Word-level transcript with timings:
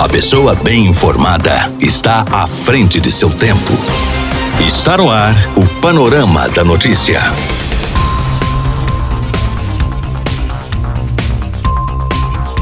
A 0.00 0.08
pessoa 0.08 0.54
bem 0.54 0.86
informada 0.86 1.70
está 1.78 2.24
à 2.32 2.46
frente 2.46 2.98
de 2.98 3.10
seu 3.12 3.28
tempo. 3.28 3.74
Está 4.66 4.96
no 4.96 5.10
ar 5.10 5.36
o 5.54 5.68
Panorama 5.78 6.48
da 6.48 6.64
Notícia. 6.64 7.20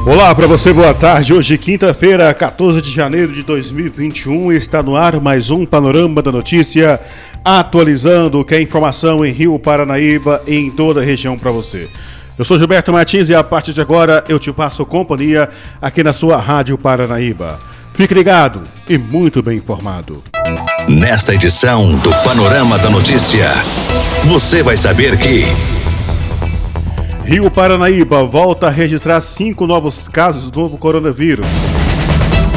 Olá 0.05 0.35
para 0.35 0.49
você, 0.49 0.73
boa 0.73 0.93
tarde. 0.93 1.33
Hoje, 1.33 1.57
quinta-feira, 1.57 2.35
14 2.35 2.83
de 2.83 2.91
janeiro 2.91 3.33
de 3.33 3.45
2021, 3.45 4.51
está 4.51 4.83
no 4.83 4.97
ar 4.97 5.21
mais 5.21 5.49
um 5.49 5.65
Panorama 5.65 6.21
da 6.21 6.33
Notícia, 6.33 6.99
atualizando 7.45 8.41
o 8.41 8.45
que 8.45 8.57
é 8.57 8.61
informação 8.61 9.25
em 9.25 9.31
Rio 9.31 9.57
Paranaíba 9.61 10.43
e 10.45 10.57
em 10.57 10.73
toda 10.73 11.03
a 11.03 11.05
região 11.05 11.39
para 11.39 11.53
você. 11.53 11.89
Eu 12.39 12.45
sou 12.45 12.57
Gilberto 12.57 12.93
Martins 12.93 13.29
e 13.29 13.35
a 13.35 13.43
partir 13.43 13.73
de 13.73 13.81
agora 13.81 14.23
eu 14.29 14.39
te 14.39 14.53
passo 14.53 14.87
companhia 14.87 15.49
aqui 15.83 16.05
na 16.05 16.13
sua 16.13 16.37
Rádio 16.37 16.79
Paranaíba. 16.79 17.59
Fique 17.93 18.15
ligado 18.15 18.63
e 18.89 18.97
muito 18.97 19.43
bem 19.43 19.59
informado. 19.59 20.23
Nesta 20.89 21.35
edição 21.35 21.99
do 21.99 22.11
Panorama 22.23 22.79
da 22.79 22.91
Notícia, 22.91 23.49
você 24.27 24.63
vai 24.63 24.77
saber 24.77 25.19
que. 25.19 25.43
Rio 27.25 27.51
Paranaíba 27.51 28.23
volta 28.23 28.69
a 28.69 28.71
registrar 28.71 29.21
cinco 29.21 29.67
novos 29.67 30.07
casos 30.07 30.49
do 30.49 30.61
novo 30.61 30.79
coronavírus. 30.79 31.47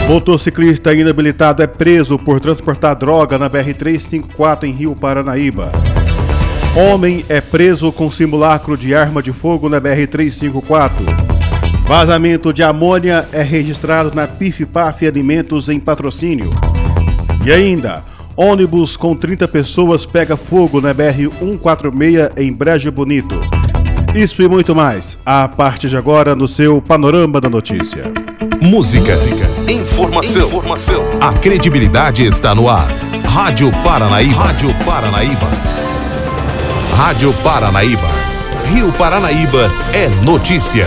Motociclista 0.08 0.94
inabilitado 0.94 1.64
é 1.64 1.68
preso 1.68 2.20
por 2.20 2.40
transportar 2.40 2.96
droga 2.96 3.40
na 3.40 3.50
BR-354 3.50 4.64
em 4.66 4.74
Rio 4.74 4.96
Paranaíba. 4.96 5.72
Homem 6.76 7.26
é 7.28 7.42
preso 7.42 7.92
com 7.92 8.10
simulacro 8.10 8.78
de 8.78 8.96
arma 8.96 9.22
de 9.22 9.34
fogo 9.34 9.68
na 9.68 9.82
BR-354. 9.82 10.92
Vazamento 11.86 12.54
de 12.54 12.64
amônia 12.64 13.28
é 13.34 13.42
registrado 13.42 14.16
na 14.16 14.26
PIF-PAF 14.26 15.06
Alimentos 15.06 15.68
em 15.68 15.82
patrocínio. 15.82 16.50
E 17.44 17.52
ainda, 17.52 18.06
ônibus 18.38 18.96
com 18.96 19.14
30 19.14 19.50
pessoas 19.50 20.06
pega 20.06 20.38
fogo 20.38 20.80
na 20.80 20.96
BR-146 20.96 22.32
em 22.38 22.54
Brejo 22.54 22.90
Bonito. 22.90 23.38
Isso 24.16 24.42
e 24.42 24.48
muito 24.48 24.74
mais, 24.74 25.18
a 25.26 25.50
partir 25.50 25.90
de 25.90 25.98
agora 25.98 26.36
no 26.36 26.48
seu 26.48 26.82
Panorama 26.82 27.42
da 27.42 27.50
Notícia. 27.50 28.14
Música, 28.62 29.14
informação, 29.70 30.48
informação. 30.48 31.04
A 31.20 31.34
credibilidade 31.34 32.26
está 32.26 32.56
no 32.56 32.70
ar. 32.70 32.88
Rádio 33.26 33.70
Paranaíba. 33.84 34.44
Rádio 34.44 34.74
Paranaíba. 34.86 35.71
Rádio 37.04 37.34
Paranaíba. 37.44 38.08
Rio 38.72 38.92
Paranaíba 38.92 39.72
é 39.92 40.08
notícia. 40.24 40.86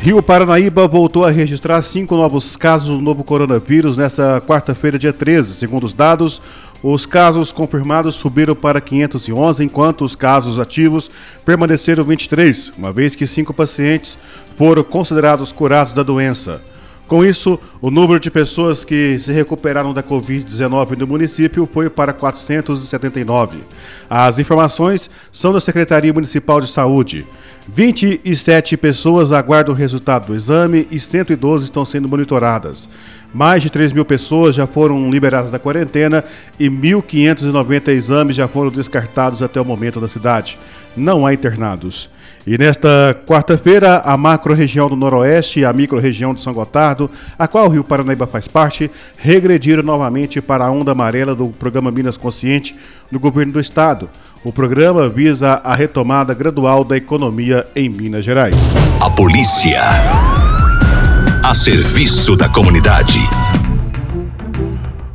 Rio 0.00 0.20
Paranaíba 0.20 0.88
voltou 0.88 1.24
a 1.24 1.30
registrar 1.30 1.80
cinco 1.82 2.16
novos 2.16 2.56
casos 2.56 2.88
do 2.88 3.00
novo 3.00 3.22
coronavírus 3.22 3.96
nesta 3.96 4.40
quarta-feira, 4.40 4.98
dia 4.98 5.12
13. 5.12 5.54
Segundo 5.54 5.84
os 5.84 5.92
dados, 5.92 6.42
os 6.82 7.06
casos 7.06 7.52
confirmados 7.52 8.16
subiram 8.16 8.56
para 8.56 8.80
511, 8.80 9.62
enquanto 9.62 10.04
os 10.04 10.16
casos 10.16 10.58
ativos 10.58 11.08
permaneceram 11.44 12.02
23, 12.02 12.72
uma 12.76 12.90
vez 12.90 13.14
que 13.14 13.24
cinco 13.24 13.54
pacientes 13.54 14.18
foram 14.58 14.82
considerados 14.82 15.52
curados 15.52 15.92
da 15.92 16.02
doença. 16.02 16.60
Com 17.12 17.22
isso, 17.22 17.60
o 17.78 17.90
número 17.90 18.18
de 18.18 18.30
pessoas 18.30 18.86
que 18.86 19.18
se 19.18 19.30
recuperaram 19.32 19.92
da 19.92 20.02
Covid-19 20.02 20.96
no 20.96 21.06
município 21.06 21.68
foi 21.70 21.90
para 21.90 22.10
479. 22.10 23.58
As 24.08 24.38
informações 24.38 25.10
são 25.30 25.52
da 25.52 25.60
Secretaria 25.60 26.10
Municipal 26.10 26.58
de 26.58 26.68
Saúde. 26.68 27.26
27 27.68 28.78
pessoas 28.78 29.30
aguardam 29.30 29.74
o 29.74 29.76
resultado 29.76 30.28
do 30.28 30.34
exame 30.34 30.88
e 30.90 30.98
112 30.98 31.64
estão 31.64 31.84
sendo 31.84 32.08
monitoradas. 32.08 32.88
Mais 33.34 33.60
de 33.60 33.68
3 33.68 33.92
mil 33.92 34.06
pessoas 34.06 34.54
já 34.54 34.66
foram 34.66 35.10
liberadas 35.10 35.50
da 35.50 35.58
quarentena 35.58 36.24
e 36.58 36.70
1.590 36.70 37.88
exames 37.88 38.36
já 38.36 38.48
foram 38.48 38.70
descartados 38.70 39.42
até 39.42 39.60
o 39.60 39.66
momento 39.66 40.00
da 40.00 40.08
cidade. 40.08 40.58
Não 40.96 41.26
há 41.26 41.34
internados. 41.34 42.08
E 42.46 42.58
nesta 42.58 43.16
quarta-feira, 43.26 43.98
a 43.98 44.16
macro-região 44.16 44.88
do 44.88 44.96
Noroeste 44.96 45.60
e 45.60 45.64
a 45.64 45.72
micro-região 45.72 46.34
de 46.34 46.40
São 46.40 46.52
Gotardo, 46.52 47.08
a 47.38 47.46
qual 47.46 47.66
o 47.66 47.68
Rio 47.68 47.84
Paranaíba 47.84 48.26
faz 48.26 48.48
parte, 48.48 48.90
regrediram 49.16 49.82
novamente 49.82 50.40
para 50.40 50.64
a 50.64 50.70
onda 50.70 50.92
amarela 50.92 51.34
do 51.34 51.48
programa 51.48 51.90
Minas 51.90 52.16
Consciente 52.16 52.74
do 53.10 53.20
governo 53.20 53.52
do 53.52 53.60
estado. 53.60 54.10
O 54.44 54.52
programa 54.52 55.08
visa 55.08 55.60
a 55.62 55.74
retomada 55.74 56.34
gradual 56.34 56.82
da 56.82 56.96
economia 56.96 57.64
em 57.76 57.88
Minas 57.88 58.24
Gerais. 58.24 58.56
A 59.00 59.08
polícia 59.08 59.80
a 61.44 61.54
serviço 61.54 62.34
da 62.34 62.48
comunidade. 62.48 63.18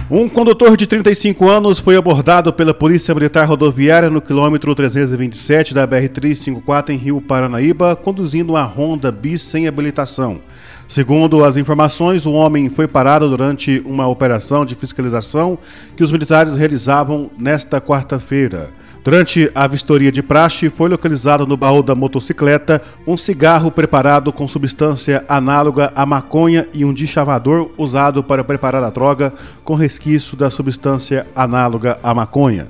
Um 0.10 0.30
condutor 0.30 0.78
de 0.78 0.88
35 0.88 1.50
anos 1.50 1.80
foi 1.80 1.98
abordado 1.98 2.54
pela 2.54 2.74
Polícia 2.74 3.14
Militar 3.14 3.46
Rodoviária 3.46 4.10
no 4.10 4.22
quilômetro 4.22 4.74
327 4.74 5.74
da 5.74 5.86
BR-354 5.86 6.92
em 6.92 6.96
Rio 6.96 7.20
Paranaíba, 7.20 7.94
conduzindo 7.94 8.54
uma 8.54 8.64
Honda 8.64 9.12
Bis 9.12 9.42
sem 9.42 9.68
habilitação. 9.68 10.40
Segundo 10.88 11.44
as 11.44 11.58
informações, 11.58 12.26
o 12.26 12.32
homem 12.32 12.70
foi 12.70 12.88
parado 12.88 13.28
durante 13.28 13.84
uma 13.86 14.08
operação 14.08 14.66
de 14.66 14.76
fiscalização 14.76 15.60
que 15.98 16.04
os 16.06 16.12
militares 16.12 16.56
realizavam 16.56 17.30
nesta 17.38 17.82
quarta-feira. 17.82 18.72
Durante 19.08 19.50
a 19.56 19.66
vistoria 19.68 20.12
de 20.12 20.22
praxe, 20.22 20.70
foi 20.70 20.90
localizado 20.90 21.48
no 21.48 21.56
baú 21.56 21.82
da 21.82 21.96
motocicleta 21.96 22.82
um 23.08 23.16
cigarro 23.16 23.72
preparado 23.72 24.34
com 24.34 24.46
substância 24.50 25.24
análoga 25.30 25.94
à 25.96 26.06
maconha 26.06 26.68
e 26.74 26.84
um 26.84 26.94
deschavador 26.94 27.70
usado 27.78 28.22
para 28.22 28.44
preparar 28.44 28.84
a 28.84 28.90
droga 28.90 29.34
com 29.64 29.76
resquício 29.76 30.36
da 30.36 30.50
substância 30.50 31.26
análoga 31.34 31.98
à 32.04 32.14
maconha. 32.14 32.68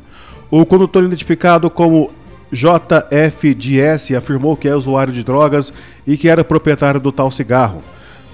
O 0.51 0.63
condutor 0.63 1.03
identificado 1.05 1.71
como 1.71 2.11
JFDS 2.51 4.11
afirmou 4.15 4.55
que 4.55 4.67
é 4.67 4.75
usuário 4.75 5.11
de 5.11 5.23
drogas 5.23 5.73
e 6.05 6.15
que 6.17 6.29
era 6.29 6.43
proprietário 6.43 6.99
do 6.99 7.11
tal 7.11 7.31
cigarro, 7.31 7.81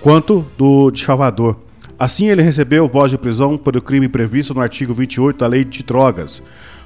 quanto 0.02 0.46
do 0.58 0.92
deschavador. 0.92 1.56
Assim, 1.98 2.28
ele 2.28 2.42
recebeu 2.42 2.86
voz 2.90 3.12
de 3.12 3.18
prisão 3.18 3.58
por 3.58 3.78
o 3.78 3.82
crime 3.82 4.10
previsto 4.10 4.54
no 4.54 4.60
artigo 4.60 4.94
28 4.94 5.38
da 5.38 5.48
Lei 5.48 5.64
de 5.64 5.84
Drogas. 5.84 6.44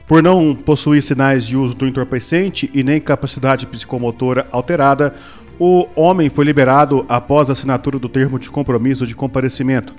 Por 0.08 0.24
não 0.24 0.56
possuir 0.56 1.04
sinais 1.04 1.46
de 1.46 1.58
uso 1.58 1.76
do 1.76 1.86
entorpecente 1.86 2.70
e 2.74 2.82
nem 2.82 3.00
capacidade 3.00 3.68
psicomotora 3.68 4.48
alterada, 4.52 5.14
o 5.60 5.86
homem 5.96 6.30
foi 6.30 6.46
liberado 6.46 7.06
após 7.10 7.50
a 7.50 7.54
assinatura 7.54 8.00
do 8.00 8.08
termo 8.08 8.40
de 8.40 8.50
compromisso 8.50 9.06
de 9.06 9.14
comparecimento. 9.14 9.94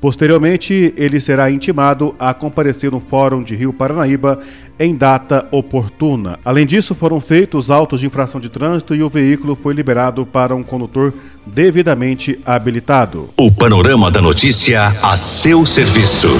Posteriormente, 0.00 0.92
ele 0.96 1.20
será 1.20 1.48
intimado 1.48 2.12
a 2.18 2.34
comparecer 2.34 2.90
no 2.90 2.98
Fórum 2.98 3.40
de 3.40 3.54
Rio 3.54 3.72
Paranaíba 3.72 4.40
em 4.80 4.96
data 4.96 5.46
oportuna. 5.52 6.40
Além 6.44 6.66
disso, 6.66 6.92
foram 6.92 7.20
feitos 7.20 7.70
autos 7.70 8.00
de 8.00 8.06
infração 8.06 8.40
de 8.40 8.48
trânsito 8.48 8.96
e 8.96 9.02
o 9.04 9.08
veículo 9.08 9.54
foi 9.54 9.74
liberado 9.74 10.26
para 10.26 10.56
um 10.56 10.64
condutor 10.64 11.14
devidamente 11.46 12.36
habilitado. 12.44 13.30
O 13.38 13.52
panorama 13.52 14.10
da 14.10 14.20
notícia 14.20 14.88
a 15.04 15.16
seu 15.16 15.64
serviço. 15.64 16.30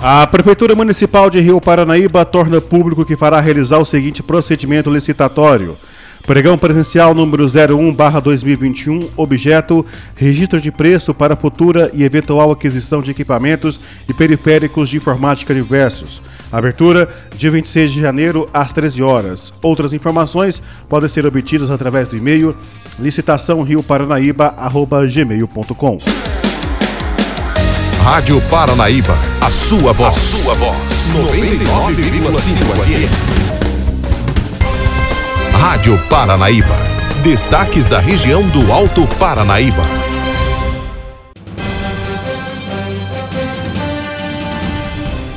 A 0.00 0.24
Prefeitura 0.28 0.76
Municipal 0.76 1.28
de 1.28 1.40
Rio 1.40 1.60
Paranaíba 1.60 2.24
torna 2.24 2.60
público 2.60 3.04
que 3.04 3.16
fará 3.16 3.40
realizar 3.40 3.78
o 3.78 3.84
seguinte 3.84 4.22
procedimento 4.22 4.88
licitatório. 4.88 5.76
Pregão 6.24 6.56
presencial 6.56 7.12
número 7.14 7.46
01/2021, 7.46 9.08
objeto 9.16 9.84
registro 10.14 10.60
de 10.60 10.70
preço 10.70 11.12
para 11.12 11.34
futura 11.34 11.90
e 11.92 12.04
eventual 12.04 12.52
aquisição 12.52 13.02
de 13.02 13.10
equipamentos 13.10 13.80
e 14.08 14.14
periféricos 14.14 14.88
de 14.88 14.98
informática 14.98 15.52
diversos. 15.52 16.22
Abertura 16.52 17.08
dia 17.36 17.50
26 17.50 17.92
de 17.92 18.00
janeiro 18.00 18.48
às 18.54 18.70
13 18.70 19.02
horas. 19.02 19.52
Outras 19.60 19.92
informações 19.92 20.62
podem 20.88 21.08
ser 21.08 21.26
obtidas 21.26 21.72
através 21.72 22.08
do 22.08 22.16
e-mail 22.16 22.54
licitaçãorioparanaíba@gmail.com. 23.00 25.98
Rádio 28.10 28.40
Paranaíba, 28.48 29.14
a 29.38 29.50
sua 29.50 29.92
voz. 29.92 30.16
A 30.16 30.20
sua 30.20 30.54
voz. 30.54 30.78
99,5 31.12 32.40
FM. 32.72 33.12
Rádio 35.52 35.98
Paranaíba. 36.08 36.78
Destaques 37.22 37.86
da 37.86 37.98
região 37.98 38.46
do 38.46 38.72
Alto 38.72 39.06
Paranaíba. 39.18 39.82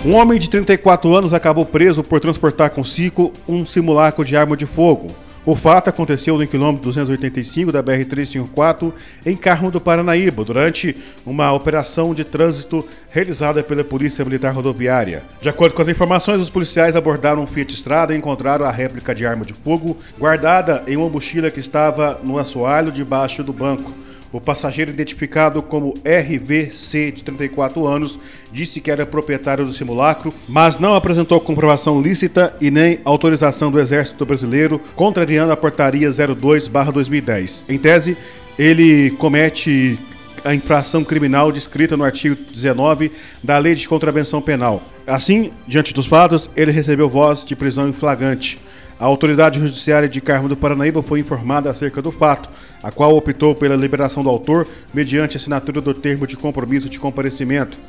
Um 0.05 0.15
homem 0.15 0.39
de 0.39 0.49
34 0.49 1.13
anos 1.13 1.33
acabou 1.33 1.65
preso 1.65 2.01
por 2.01 2.21
transportar 2.21 2.69
consigo 2.69 3.33
um 3.49 3.65
simulacro 3.65 4.23
de 4.23 4.37
arma 4.37 4.55
de 4.55 4.65
fogo. 4.65 5.07
O 5.43 5.55
fato 5.55 5.89
aconteceu 5.89 6.37
no 6.37 6.45
quilômetro 6.45 6.83
285 6.83 7.71
da 7.71 7.81
BR-354 7.81 8.93
em 9.25 9.35
Carmo 9.35 9.71
do 9.71 9.81
Paranaíba, 9.81 10.43
durante 10.43 10.95
uma 11.25 11.51
operação 11.51 12.13
de 12.13 12.23
trânsito 12.23 12.87
realizada 13.09 13.63
pela 13.63 13.83
Polícia 13.83 14.23
Militar 14.23 14.53
Rodoviária. 14.53 15.23
De 15.41 15.49
acordo 15.49 15.73
com 15.73 15.81
as 15.81 15.87
informações, 15.87 16.39
os 16.39 16.49
policiais 16.49 16.95
abordaram 16.95 17.41
um 17.41 17.47
Fiat 17.47 17.73
Strada 17.73 18.13
e 18.13 18.17
encontraram 18.17 18.65
a 18.65 18.71
réplica 18.71 19.15
de 19.15 19.25
arma 19.25 19.43
de 19.43 19.53
fogo 19.53 19.97
guardada 20.19 20.83
em 20.87 20.95
uma 20.95 21.09
mochila 21.09 21.49
que 21.49 21.59
estava 21.59 22.19
no 22.23 22.37
assoalho 22.37 22.91
debaixo 22.91 23.43
do 23.43 23.51
banco. 23.51 23.91
O 24.31 24.39
passageiro, 24.39 24.91
identificado 24.91 25.61
como 25.61 25.93
RVC, 26.05 27.11
de 27.11 27.23
34 27.23 27.85
anos, 27.85 28.17
disse 28.51 28.79
que 28.79 28.89
era 28.89 29.05
proprietário 29.05 29.65
do 29.65 29.73
simulacro, 29.73 30.33
mas 30.47 30.79
não 30.79 30.95
apresentou 30.95 31.39
comprovação 31.41 32.01
lícita 32.01 32.55
e 32.61 32.71
nem 32.71 32.99
autorização 33.03 33.69
do 33.69 33.79
Exército 33.79 34.25
Brasileiro, 34.25 34.79
contrariando 34.95 35.51
a 35.51 35.57
portaria 35.57 36.09
02/2010. 36.09 37.65
Em 37.67 37.77
tese, 37.77 38.17
ele 38.57 39.11
comete 39.11 39.99
a 40.43 40.55
infração 40.55 41.03
criminal 41.03 41.51
descrita 41.51 41.95
no 41.97 42.03
artigo 42.03 42.35
19 42.51 43.11
da 43.43 43.57
Lei 43.57 43.75
de 43.75 43.87
Contravenção 43.87 44.41
Penal. 44.41 44.81
Assim, 45.05 45.51
diante 45.67 45.93
dos 45.93 46.05
fatos, 46.05 46.49
ele 46.55 46.71
recebeu 46.71 47.09
voz 47.09 47.43
de 47.43 47.55
prisão 47.55 47.89
em 47.89 47.93
flagrante. 47.93 48.57
A 49.01 49.05
autoridade 49.05 49.59
judiciária 49.59 50.07
de 50.07 50.21
Carmo 50.21 50.47
do 50.47 50.55
Paranaíba 50.55 51.01
foi 51.01 51.19
informada 51.19 51.71
acerca 51.71 52.03
do 52.03 52.11
fato, 52.11 52.47
a 52.83 52.91
qual 52.91 53.17
optou 53.17 53.55
pela 53.55 53.75
liberação 53.75 54.21
do 54.21 54.29
autor 54.29 54.67
mediante 54.93 55.37
assinatura 55.37 55.81
do 55.81 55.91
termo 55.91 56.27
de 56.27 56.37
compromisso 56.37 56.87
de 56.87 56.99
comparecimento. 56.99 57.79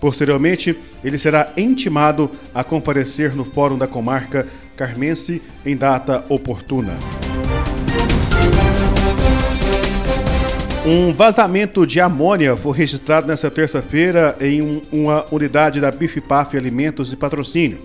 Posteriormente, 0.00 0.74
ele 1.04 1.18
será 1.18 1.52
intimado 1.58 2.30
a 2.54 2.64
comparecer 2.64 3.36
no 3.36 3.44
Fórum 3.44 3.76
da 3.76 3.86
Comarca 3.86 4.48
Carmense 4.74 5.42
em 5.62 5.76
data 5.76 6.24
oportuna. 6.30 6.94
Um 10.86 11.12
vazamento 11.12 11.86
de 11.86 12.00
amônia 12.00 12.56
foi 12.56 12.78
registrado 12.78 13.26
nesta 13.26 13.50
terça-feira 13.50 14.34
em 14.40 14.62
um, 14.62 14.80
uma 14.90 15.26
unidade 15.30 15.82
da 15.82 15.90
Bifipaf 15.90 16.56
Alimentos 16.56 17.12
e 17.12 17.16
Patrocínio. 17.16 17.80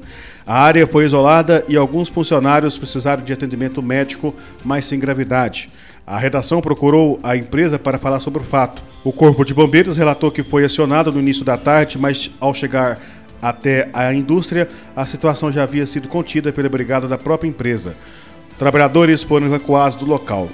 A 0.48 0.62
área 0.62 0.88
foi 0.88 1.04
isolada 1.04 1.66
e 1.68 1.76
alguns 1.76 2.08
funcionários 2.08 2.78
precisaram 2.78 3.22
de 3.22 3.34
atendimento 3.34 3.84
médico, 3.84 4.34
mas 4.64 4.86
sem 4.86 4.98
gravidade. 4.98 5.70
A 6.06 6.18
redação 6.18 6.62
procurou 6.62 7.20
a 7.22 7.36
empresa 7.36 7.78
para 7.78 8.00
falar 8.00 8.22
sobre 8.22 8.42
o 8.42 8.46
fato. 8.46 8.82
O 9.04 9.12
Corpo 9.12 9.44
de 9.44 9.54
Bombeiros 9.54 9.98
relatou 9.98 10.32
que 10.32 10.44
foi 10.44 10.64
acionado 10.64 11.12
no 11.12 11.20
início 11.20 11.44
da 11.44 11.58
tarde, 11.58 12.00
mas 12.00 12.32
ao 12.40 12.54
chegar 12.54 12.98
até 13.42 13.90
a 13.92 14.14
indústria, 14.14 14.70
a 14.96 15.06
situação 15.06 15.52
já 15.52 15.64
havia 15.64 15.86
sido 15.86 16.08
contida 16.08 16.54
pela 16.54 16.70
brigada 16.70 17.10
da 17.10 17.18
própria 17.18 17.50
empresa. 17.50 17.94
Trabalhadores 18.58 19.24
foram 19.24 19.48
evacuados 19.48 19.98
do 19.98 20.06
local. 20.06 20.48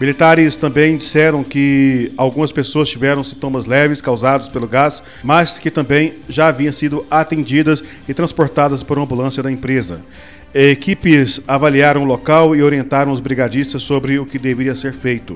Militares 0.00 0.56
também 0.56 0.96
disseram 0.96 1.44
que 1.44 2.10
algumas 2.16 2.50
pessoas 2.50 2.88
tiveram 2.88 3.22
sintomas 3.22 3.66
leves 3.66 4.00
causados 4.00 4.48
pelo 4.48 4.66
gás, 4.66 5.02
mas 5.22 5.58
que 5.58 5.70
também 5.70 6.14
já 6.26 6.48
haviam 6.48 6.72
sido 6.72 7.04
atendidas 7.10 7.84
e 8.08 8.14
transportadas 8.14 8.82
por 8.82 8.96
uma 8.96 9.04
ambulância 9.04 9.42
da 9.42 9.52
empresa. 9.52 10.00
Equipes 10.54 11.42
avaliaram 11.46 12.02
o 12.02 12.06
local 12.06 12.56
e 12.56 12.62
orientaram 12.62 13.12
os 13.12 13.20
brigadistas 13.20 13.82
sobre 13.82 14.18
o 14.18 14.24
que 14.24 14.38
deveria 14.38 14.74
ser 14.74 14.94
feito. 14.94 15.34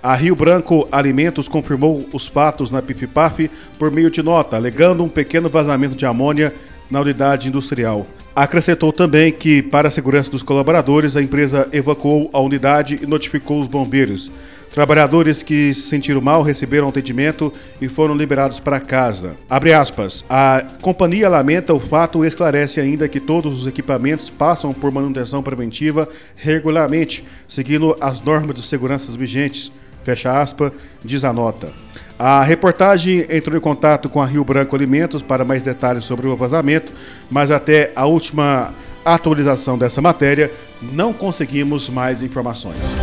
A 0.00 0.14
Rio 0.14 0.36
Branco 0.36 0.86
Alimentos 0.92 1.48
confirmou 1.48 2.08
os 2.12 2.28
fatos 2.28 2.70
na 2.70 2.80
PIFPAF 2.80 3.50
por 3.80 3.90
meio 3.90 4.12
de 4.12 4.22
nota, 4.22 4.54
alegando 4.54 5.02
um 5.02 5.08
pequeno 5.08 5.48
vazamento 5.48 5.96
de 5.96 6.06
amônia 6.06 6.54
na 6.88 7.00
unidade 7.00 7.48
industrial. 7.48 8.06
Acrescentou 8.34 8.92
também 8.92 9.32
que, 9.32 9.62
para 9.62 9.86
a 9.86 9.90
segurança 9.92 10.28
dos 10.30 10.42
colaboradores, 10.42 11.16
a 11.16 11.22
empresa 11.22 11.68
evacuou 11.72 12.28
a 12.32 12.40
unidade 12.40 12.98
e 13.00 13.06
notificou 13.06 13.60
os 13.60 13.68
bombeiros. 13.68 14.28
Trabalhadores 14.72 15.40
que 15.40 15.72
se 15.72 15.82
sentiram 15.82 16.20
mal 16.20 16.42
receberam 16.42 16.88
atendimento 16.88 17.52
e 17.80 17.86
foram 17.86 18.16
liberados 18.16 18.58
para 18.58 18.80
casa. 18.80 19.36
Aspas. 19.48 20.24
A 20.28 20.64
companhia 20.82 21.28
lamenta 21.28 21.72
o 21.72 21.78
fato 21.78 22.24
e 22.24 22.26
esclarece 22.26 22.80
ainda 22.80 23.08
que 23.08 23.20
todos 23.20 23.56
os 23.56 23.68
equipamentos 23.68 24.28
passam 24.30 24.72
por 24.72 24.90
manutenção 24.90 25.40
preventiva 25.40 26.08
regularmente, 26.34 27.24
seguindo 27.46 27.96
as 28.00 28.20
normas 28.20 28.56
de 28.56 28.62
segurança 28.62 29.12
vigentes. 29.12 29.70
Fecha 30.04 30.40
aspas, 30.40 30.70
diz 31.02 31.24
a 31.24 31.32
nota. 31.32 31.72
A 32.16 32.44
reportagem 32.44 33.26
entrou 33.28 33.56
em 33.56 33.60
contato 33.60 34.08
com 34.08 34.22
a 34.22 34.26
Rio 34.26 34.44
Branco 34.44 34.76
Alimentos 34.76 35.22
para 35.22 35.44
mais 35.44 35.62
detalhes 35.62 36.04
sobre 36.04 36.28
o 36.28 36.36
vazamento, 36.36 36.92
mas 37.28 37.50
até 37.50 37.90
a 37.96 38.06
última 38.06 38.72
atualização 39.04 39.76
dessa 39.76 40.00
matéria 40.00 40.50
não 40.80 41.12
conseguimos 41.12 41.90
mais 41.90 42.22
informações. 42.22 42.94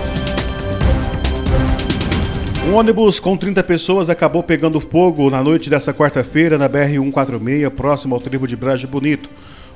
Um 2.68 2.76
ônibus 2.76 3.20
com 3.20 3.36
30 3.36 3.64
pessoas 3.64 4.10
acabou 4.10 4.44
pegando 4.44 4.80
fogo 4.80 5.30
na 5.30 5.44
noite 5.44 5.70
dessa 5.70 5.92
quarta-feira 5.94 6.58
na 6.58 6.70
BR-146, 6.70 7.70
próximo 7.72 8.16
ao 8.16 8.22
tribo 8.22 8.48
de 8.48 8.56
Braje 8.56 8.86
Bonito. 8.86 9.30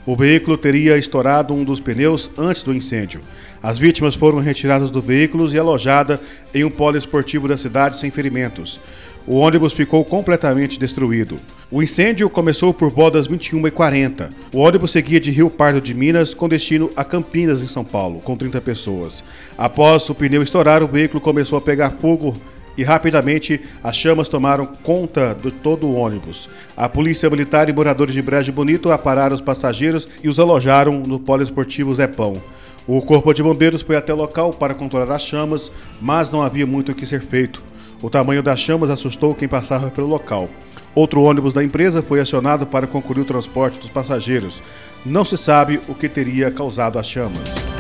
O 0.06 0.16
veículo 0.16 0.56
teria 0.56 0.98
estourado 0.98 1.54
um 1.54 1.64
dos 1.64 1.80
pneus 1.80 2.30
antes 2.38 2.62
do 2.62 2.74
incêndio. 2.74 3.22
As 3.62 3.80
vítimas 3.80 4.14
foram 4.14 4.38
retiradas 4.38 4.92
do 4.92 5.02
veículo 5.02 5.52
e 5.52 5.58
alojadas 5.58 6.20
em 6.54 6.64
um 6.64 6.70
polo 6.70 6.96
esportivo 6.96 7.48
da 7.48 7.58
cidade 7.58 7.98
sem 7.98 8.12
ferimentos. 8.12 8.80
O 9.26 9.38
ônibus 9.38 9.74
ficou 9.74 10.06
completamente 10.06 10.78
destruído. 10.78 11.40
O 11.72 11.82
incêndio 11.82 12.30
começou 12.30 12.72
por 12.72 12.92
volta 12.92 13.18
das 13.18 13.28
21h40. 13.28 14.30
O 14.54 14.60
ônibus 14.60 14.92
seguia 14.92 15.20
de 15.20 15.32
Rio 15.32 15.50
Pardo 15.50 15.82
de 15.82 15.96
Minas 15.96 16.36
com 16.36 16.48
destino 16.48 16.92
a 16.96 17.04
Campinas, 17.04 17.64
em 17.64 17.68
São 17.68 17.84
Paulo, 17.84 18.20
com 18.20 18.38
30 18.38 18.62
pessoas. 18.62 19.24
Após 19.58 20.08
o 20.08 20.14
pneu 20.14 20.44
estourar, 20.44 20.84
o 20.84 20.88
veículo 20.88 21.20
começou 21.20 21.58
a 21.58 21.62
pegar 21.62 21.90
fogo 22.00 22.38
e 22.78 22.84
rapidamente 22.84 23.62
as 23.84 23.96
chamas 23.96 24.28
tomaram 24.28 24.66
conta 24.66 25.36
de 25.42 25.52
todo 25.52 25.88
o 25.88 25.96
ônibus. 25.96 26.50
A 26.76 26.90
polícia 26.90 27.30
militar 27.30 27.70
e 27.70 27.74
moradores 27.74 28.14
de 28.14 28.22
Brejo 28.22 28.52
Bonito 28.52 28.92
apararam 28.92 29.36
os 29.36 29.42
passageiros 29.42 30.08
e 30.24 30.28
os 30.28 30.40
alojaram 30.40 31.00
no 31.00 31.20
polo 31.20 31.44
esportivo 31.44 31.94
Zé 31.96 32.08
Pão. 32.08 32.42
O 32.88 33.02
corpo 33.02 33.34
de 33.34 33.42
bombeiros 33.42 33.82
foi 33.82 33.96
até 33.96 34.14
o 34.14 34.18
local 34.18 34.54
para 34.54 34.76
controlar 34.76 35.16
as 35.16 35.24
chamas, 35.24 35.72
mas 36.00 36.30
não 36.30 36.42
havia 36.42 36.68
muito 36.68 36.92
o 36.92 36.96
que 36.96 37.06
ser 37.06 37.22
feito. 37.22 37.64
O 38.02 38.10
tamanho 38.10 38.44
das 38.44 38.60
chamas 38.60 38.90
assustou 38.90 39.34
quem 39.34 39.48
passava 39.48 39.90
pelo 39.90 40.08
local. 40.08 40.50
Outro 40.94 41.22
ônibus 41.24 41.52
da 41.52 41.64
empresa 41.64 42.04
foi 42.04 42.20
acionado 42.20 42.68
para 42.68 42.88
concluir 42.88 43.22
o 43.22 43.26
transporte 43.26 43.80
dos 43.80 43.90
passageiros. 43.90 44.62
Não 45.06 45.26
se 45.26 45.36
sabe 45.36 45.82
o 45.88 45.96
que 45.96 46.08
teria 46.08 46.52
causado 46.52 47.00
as 47.00 47.08
chamas. 47.08 47.75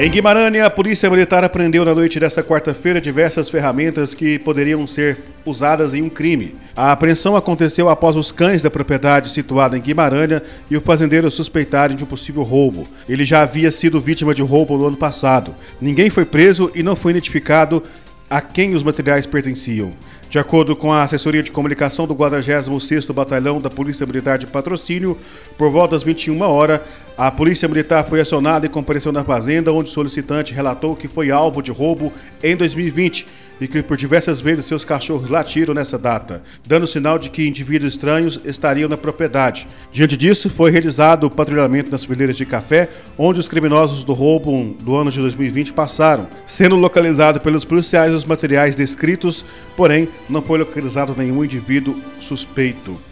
Em 0.00 0.08
Guimarães, 0.08 0.62
a 0.62 0.70
Polícia 0.70 1.10
Militar 1.10 1.42
apreendeu 1.42 1.84
na 1.84 1.92
noite 1.92 2.20
desta 2.20 2.40
quarta-feira 2.40 3.00
diversas 3.00 3.50
ferramentas 3.50 4.14
que 4.14 4.38
poderiam 4.38 4.86
ser 4.86 5.18
usadas 5.44 5.92
em 5.92 6.02
um 6.02 6.08
crime. 6.08 6.54
A 6.76 6.92
apreensão 6.92 7.34
aconteceu 7.34 7.88
após 7.88 8.14
os 8.14 8.30
cães 8.30 8.62
da 8.62 8.70
propriedade 8.70 9.28
situada 9.28 9.76
em 9.76 9.80
Guimarães 9.80 10.40
e 10.70 10.76
o 10.76 10.80
fazendeiro 10.80 11.28
suspeitarem 11.32 11.96
de 11.96 12.04
um 12.04 12.06
possível 12.06 12.44
roubo. 12.44 12.86
Ele 13.08 13.24
já 13.24 13.42
havia 13.42 13.72
sido 13.72 13.98
vítima 13.98 14.32
de 14.32 14.40
roubo 14.40 14.78
no 14.78 14.86
ano 14.86 14.96
passado. 14.96 15.52
Ninguém 15.80 16.10
foi 16.10 16.24
preso 16.24 16.70
e 16.76 16.82
não 16.84 16.94
foi 16.94 17.10
identificado 17.10 17.82
a 18.30 18.40
quem 18.40 18.74
os 18.74 18.84
materiais 18.84 19.26
pertenciam. 19.26 19.94
De 20.30 20.38
acordo 20.38 20.76
com 20.76 20.92
a 20.92 21.02
assessoria 21.02 21.42
de 21.42 21.50
comunicação 21.50 22.06
do 22.06 22.14
46º 22.14 23.14
Batalhão 23.14 23.58
da 23.62 23.70
Polícia 23.70 24.04
Militar 24.04 24.36
de 24.36 24.46
Patrocínio, 24.46 25.16
por 25.56 25.70
volta 25.70 25.96
das 25.96 26.02
21 26.02 26.42
horas, 26.42 26.82
a 27.16 27.30
Polícia 27.30 27.66
Militar 27.66 28.06
foi 28.06 28.20
acionada 28.20 28.66
e 28.66 28.68
compareceu 28.68 29.10
na 29.10 29.24
fazenda, 29.24 29.72
onde 29.72 29.88
o 29.88 29.92
solicitante 29.92 30.52
relatou 30.52 30.94
que 30.94 31.08
foi 31.08 31.30
alvo 31.30 31.62
de 31.62 31.70
roubo 31.70 32.12
em 32.42 32.54
2020 32.54 33.26
e 33.60 33.66
que 33.66 33.82
por 33.82 33.96
diversas 33.96 34.40
vezes 34.40 34.64
seus 34.64 34.84
cachorros 34.84 35.28
latiram 35.28 35.74
nessa 35.74 35.98
data, 35.98 36.42
dando 36.66 36.86
sinal 36.86 37.18
de 37.18 37.30
que 37.30 37.46
indivíduos 37.46 37.92
estranhos 37.92 38.40
estariam 38.44 38.88
na 38.88 38.96
propriedade. 38.96 39.68
Diante 39.92 40.16
disso, 40.16 40.48
foi 40.48 40.70
realizado 40.70 41.24
o 41.24 41.30
patrulhamento 41.30 41.90
nas 41.90 42.04
fileiras 42.04 42.36
de 42.36 42.46
café, 42.46 42.88
onde 43.16 43.40
os 43.40 43.48
criminosos 43.48 44.04
do 44.04 44.12
roubo 44.12 44.76
do 44.80 44.96
ano 44.96 45.10
de 45.10 45.18
2020 45.20 45.72
passaram, 45.72 46.28
sendo 46.46 46.76
localizado 46.76 47.40
pelos 47.40 47.64
policiais 47.64 48.14
os 48.14 48.24
materiais 48.24 48.76
descritos, 48.76 49.44
porém 49.76 50.08
não 50.28 50.42
foi 50.42 50.58
localizado 50.58 51.14
nenhum 51.16 51.44
indivíduo 51.44 52.00
suspeito. 52.20 53.07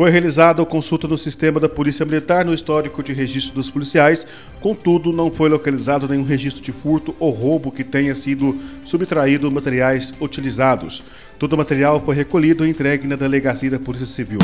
Foi 0.00 0.10
realizada 0.10 0.62
a 0.62 0.64
consulta 0.64 1.06
no 1.06 1.18
sistema 1.18 1.60
da 1.60 1.68
Polícia 1.68 2.06
Militar 2.06 2.42
no 2.42 2.54
histórico 2.54 3.02
de 3.02 3.12
registro 3.12 3.56
dos 3.56 3.70
policiais, 3.70 4.26
contudo, 4.58 5.12
não 5.12 5.30
foi 5.30 5.50
localizado 5.50 6.08
nenhum 6.08 6.24
registro 6.24 6.62
de 6.62 6.72
furto 6.72 7.14
ou 7.20 7.30
roubo 7.30 7.70
que 7.70 7.84
tenha 7.84 8.14
sido 8.14 8.56
subtraído 8.82 9.52
materiais 9.52 10.10
utilizados. 10.18 11.02
Todo 11.38 11.52
o 11.52 11.56
material 11.58 12.02
foi 12.02 12.14
recolhido 12.14 12.64
e 12.64 12.70
entregue 12.70 13.06
na 13.06 13.14
delegacia 13.14 13.70
da 13.70 13.78
Polícia 13.78 14.06
Civil. 14.06 14.38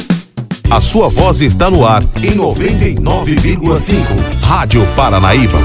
A 0.70 0.78
sua 0.78 1.08
voz 1.08 1.40
está 1.40 1.70
no 1.70 1.86
ar 1.86 2.02
em 2.02 2.36
99,5. 2.36 4.42
Rádio 4.42 4.86
Paranaíba. 4.94 5.58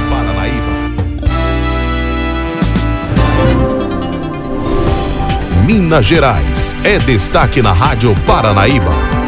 Minas 5.66 6.06
Gerais 6.06 6.74
é 6.86 6.98
destaque 6.98 7.62
na 7.62 7.74
Rádio 7.74 8.16
Paranaíba. 8.26 9.21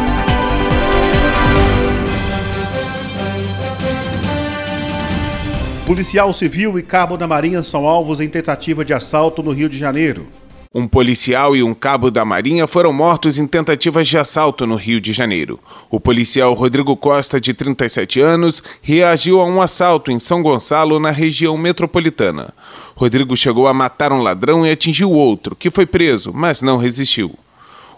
Policial 5.86 6.32
civil 6.32 6.78
e 6.78 6.82
cabo 6.82 7.14
da 7.14 7.28
Marinha 7.28 7.62
são 7.62 7.86
alvos 7.86 8.18
em 8.18 8.26
tentativa 8.26 8.82
de 8.82 8.94
assalto 8.94 9.42
no 9.42 9.52
Rio 9.52 9.68
de 9.68 9.76
Janeiro. 9.76 10.26
Um 10.74 10.88
policial 10.88 11.54
e 11.54 11.62
um 11.62 11.74
cabo 11.74 12.10
da 12.10 12.24
Marinha 12.24 12.66
foram 12.66 12.90
mortos 12.90 13.38
em 13.38 13.46
tentativas 13.46 14.08
de 14.08 14.16
assalto 14.16 14.66
no 14.66 14.76
Rio 14.76 14.98
de 14.98 15.12
Janeiro. 15.12 15.60
O 15.90 16.00
policial 16.00 16.54
Rodrigo 16.54 16.96
Costa, 16.96 17.38
de 17.38 17.52
37 17.52 18.18
anos, 18.18 18.62
reagiu 18.80 19.42
a 19.42 19.44
um 19.44 19.60
assalto 19.60 20.10
em 20.10 20.18
São 20.18 20.42
Gonçalo, 20.42 20.98
na 20.98 21.10
região 21.10 21.58
metropolitana. 21.58 22.54
Rodrigo 22.96 23.36
chegou 23.36 23.68
a 23.68 23.74
matar 23.74 24.10
um 24.10 24.22
ladrão 24.22 24.66
e 24.66 24.70
atingiu 24.70 25.10
outro, 25.10 25.54
que 25.54 25.70
foi 25.70 25.84
preso, 25.84 26.32
mas 26.34 26.62
não 26.62 26.78
resistiu. 26.78 27.38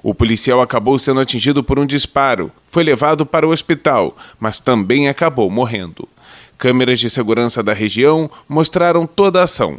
O 0.03 0.13
policial 0.13 0.61
acabou 0.61 0.99
sendo 0.99 1.21
atingido 1.21 1.63
por 1.63 1.79
um 1.79 1.87
disparo, 1.87 2.51
foi 2.67 2.83
levado 2.83 3.25
para 3.25 3.47
o 3.47 3.51
hospital, 3.51 4.17
mas 4.41 4.59
também 4.59 5.09
acabou 5.09 5.49
morrendo. 5.49 6.09
Câmeras 6.59 6.99
de 6.99 7.11
segurança 7.11 7.63
da 7.63 7.73
região 7.73 8.31
mostraram 8.49 9.07
toda 9.07 9.41
a 9.41 9.45
ação. 9.45 9.79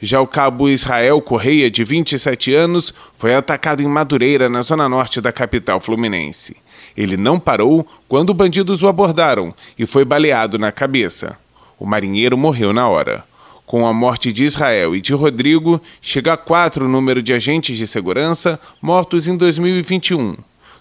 Já 0.00 0.20
o 0.20 0.26
cabo 0.26 0.68
Israel 0.68 1.22
Correia, 1.22 1.70
de 1.70 1.82
27 1.82 2.52
anos, 2.52 2.92
foi 3.14 3.34
atacado 3.34 3.82
em 3.82 3.86
Madureira, 3.86 4.48
na 4.48 4.62
zona 4.62 4.88
norte 4.88 5.20
da 5.20 5.32
capital 5.32 5.80
fluminense. 5.80 6.56
Ele 6.96 7.16
não 7.16 7.38
parou 7.38 7.86
quando 8.08 8.34
bandidos 8.34 8.82
o 8.82 8.88
abordaram 8.88 9.54
e 9.78 9.86
foi 9.86 10.04
baleado 10.04 10.58
na 10.58 10.70
cabeça. 10.70 11.38
O 11.78 11.86
marinheiro 11.86 12.36
morreu 12.36 12.72
na 12.72 12.88
hora. 12.88 13.24
Com 13.64 13.86
a 13.86 13.92
morte 13.92 14.32
de 14.32 14.44
Israel 14.44 14.94
e 14.94 15.00
de 15.00 15.12
Rodrigo, 15.12 15.80
chega 16.00 16.34
a 16.34 16.36
quatro 16.36 16.86
o 16.86 16.88
número 16.88 17.22
de 17.22 17.32
agentes 17.32 17.76
de 17.76 17.86
segurança 17.86 18.60
mortos 18.80 19.26
em 19.26 19.36
2021: 19.36 20.36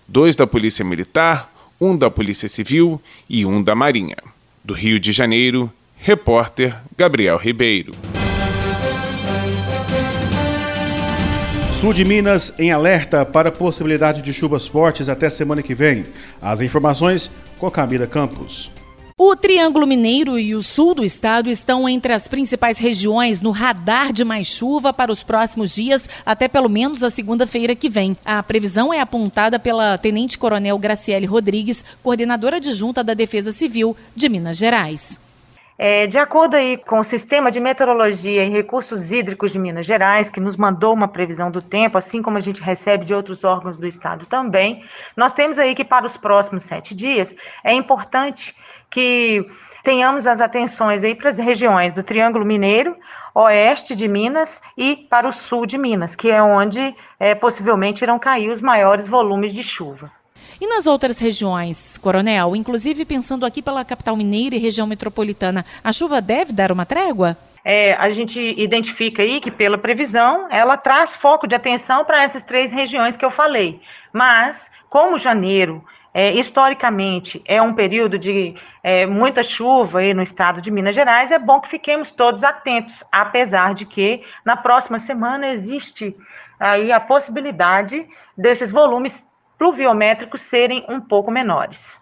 dois 0.08 0.36
da 0.36 0.46
Polícia 0.46 0.86
Militar, 0.86 1.52
um 1.80 1.98
da 1.98 2.12
Polícia 2.12 2.48
Civil 2.50 3.02
e 3.30 3.46
um 3.46 3.64
da 3.64 3.74
Marinha. 3.74 4.35
Do 4.66 4.74
Rio 4.74 5.00
de 5.00 5.12
Janeiro, 5.12 5.72
repórter 5.96 6.76
Gabriel 6.98 7.38
Ribeiro. 7.38 7.92
Sul 11.80 11.94
de 11.94 12.04
Minas 12.04 12.52
em 12.58 12.72
alerta 12.72 13.24
para 13.24 13.52
possibilidade 13.52 14.24
de 14.24 14.34
chuvas 14.34 14.66
fortes 14.66 15.08
até 15.08 15.30
semana 15.30 15.62
que 15.62 15.76
vem. 15.76 16.04
As 16.42 16.62
informações 16.62 17.30
com 17.60 17.70
Camila 17.70 18.08
Campos. 18.08 18.72
O 19.18 19.34
Triângulo 19.34 19.88
Mineiro 19.88 20.38
e 20.38 20.54
o 20.54 20.62
sul 20.62 20.94
do 20.94 21.02
estado 21.02 21.50
estão 21.50 21.88
entre 21.88 22.12
as 22.12 22.28
principais 22.28 22.78
regiões 22.78 23.40
no 23.40 23.50
radar 23.50 24.12
de 24.12 24.26
mais 24.26 24.46
chuva 24.46 24.92
para 24.92 25.10
os 25.10 25.24
próximos 25.24 25.74
dias, 25.74 26.10
até 26.26 26.50
pelo 26.50 26.68
menos 26.68 27.02
a 27.02 27.10
segunda-feira 27.10 27.74
que 27.78 27.88
vem. 27.88 28.18
A 28.26 28.44
previsão 28.44 28.94
é 28.94 29.00
apontada 29.00 29.58
pela 29.58 29.98
Tenente 29.98 30.38
Coronel 30.38 30.78
Graciele 30.78 31.26
Rodrigues, 31.26 31.82
coordenadora 32.04 32.58
adjunta 32.58 33.02
da 33.06 33.14
Defesa 33.14 33.54
Civil 33.54 33.96
de 34.14 34.28
Minas 34.28 34.58
Gerais. 34.58 35.18
É, 35.78 36.08
de 36.08 36.18
acordo 36.18 36.56
aí 36.56 36.78
com 36.78 37.00
o 37.00 37.04
Sistema 37.04 37.52
de 37.52 37.60
Meteorologia 37.60 38.46
e 38.46 38.50
Recursos 38.50 39.12
Hídricos 39.12 39.52
de 39.52 39.60
Minas 39.60 39.86
Gerais, 39.86 40.30
que 40.30 40.40
nos 40.40 40.56
mandou 40.56 40.94
uma 40.94 41.08
previsão 41.08 41.52
do 41.52 41.62
tempo, 41.62 41.98
assim 41.98 42.22
como 42.22 42.38
a 42.38 42.42
gente 42.42 42.62
recebe 42.62 43.04
de 43.04 43.14
outros 43.14 43.44
órgãos 43.44 43.76
do 43.76 43.86
Estado 43.86 44.26
também, 44.26 44.84
nós 45.18 45.34
temos 45.34 45.60
aí 45.60 45.76
que 45.76 45.84
para 45.84 46.06
os 46.06 46.16
próximos 46.16 46.64
sete 46.64 46.96
dias 46.96 47.36
é 47.62 47.74
importante 47.74 48.56
que 48.90 49.46
tenhamos 49.84 50.26
as 50.26 50.42
atenções 50.42 51.04
aí 51.04 51.14
para 51.14 51.30
as 51.30 51.38
regiões 51.38 51.94
do 51.94 52.04
Triângulo 52.04 52.46
Mineiro, 52.46 52.96
oeste 53.34 53.96
de 53.96 54.08
Minas 54.08 54.62
e 54.78 54.96
para 54.96 55.28
o 55.28 55.34
sul 55.34 55.66
de 55.66 55.78
Minas, 55.78 56.16
que 56.16 56.32
é 56.32 56.42
onde 56.42 56.96
é, 57.20 57.36
possivelmente 57.36 58.04
irão 58.04 58.18
cair 58.18 58.50
os 58.50 58.62
maiores 58.62 59.08
volumes 59.08 59.54
de 59.54 59.64
chuva. 59.64 60.12
E 60.60 60.68
nas 60.68 60.88
outras 60.88 61.20
regiões, 61.20 61.98
Coronel, 61.98 62.56
inclusive 62.56 63.04
pensando 63.04 63.46
aqui 63.46 63.62
pela 63.62 63.84
capital 63.84 64.16
mineira 64.16 64.56
e 64.56 64.60
região 64.60 64.88
metropolitana, 64.88 65.66
a 65.84 65.92
chuva 65.92 66.22
deve 66.22 66.54
dar 66.54 66.72
uma 66.72 66.86
trégua? 66.86 67.38
É, 67.64 67.94
a 67.94 68.10
gente 68.10 68.40
identifica 68.58 69.24
aí 69.24 69.42
que, 69.42 69.50
pela 69.50 69.78
previsão, 69.78 70.48
ela 70.52 70.78
traz 70.78 71.16
foco 71.16 71.48
de 71.48 71.56
atenção 71.56 72.06
para 72.06 72.24
essas 72.24 72.44
três 72.44 72.72
regiões 72.72 73.18
que 73.18 73.26
eu 73.26 73.32
falei. 73.32 73.82
Mas, 74.14 74.70
como 74.88 75.18
janeiro, 75.18 75.84
é, 76.18 76.32
historicamente, 76.32 77.42
é 77.44 77.62
um 77.62 77.74
período 77.74 78.18
de 78.18 78.56
é, 78.82 79.06
muita 79.06 79.44
chuva 79.44 80.00
aí 80.00 80.14
no 80.14 80.24
estado 80.24 80.62
de 80.62 80.72
Minas 80.72 80.96
Gerais, 80.96 81.30
é 81.30 81.38
bom 81.38 81.60
que 81.60 81.68
fiquemos 81.68 82.10
todos 82.10 82.42
atentos, 82.42 83.04
apesar 83.12 83.74
de 83.74 83.86
que 83.86 84.24
na 84.46 84.56
próxima 84.56 84.98
semana 84.98 85.50
existe 85.50 86.16
aí 86.58 86.90
a 86.90 87.02
possibilidade 87.02 88.08
desses 88.38 88.72
volumes 88.72 89.26
pluviométricos 89.58 90.40
serem 90.40 90.86
um 90.88 91.02
pouco 91.02 91.30
menores. 91.30 91.98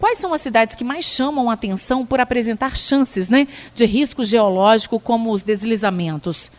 Quais 0.00 0.18
são 0.18 0.34
as 0.34 0.40
cidades 0.40 0.74
que 0.74 0.82
mais 0.82 1.04
chamam 1.04 1.48
atenção 1.48 2.04
por 2.04 2.18
apresentar 2.18 2.76
chances 2.76 3.28
né, 3.28 3.46
de 3.72 3.86
risco 3.86 4.24
geológico, 4.24 4.98
como 4.98 5.30
os 5.30 5.44
deslizamentos? 5.44 6.50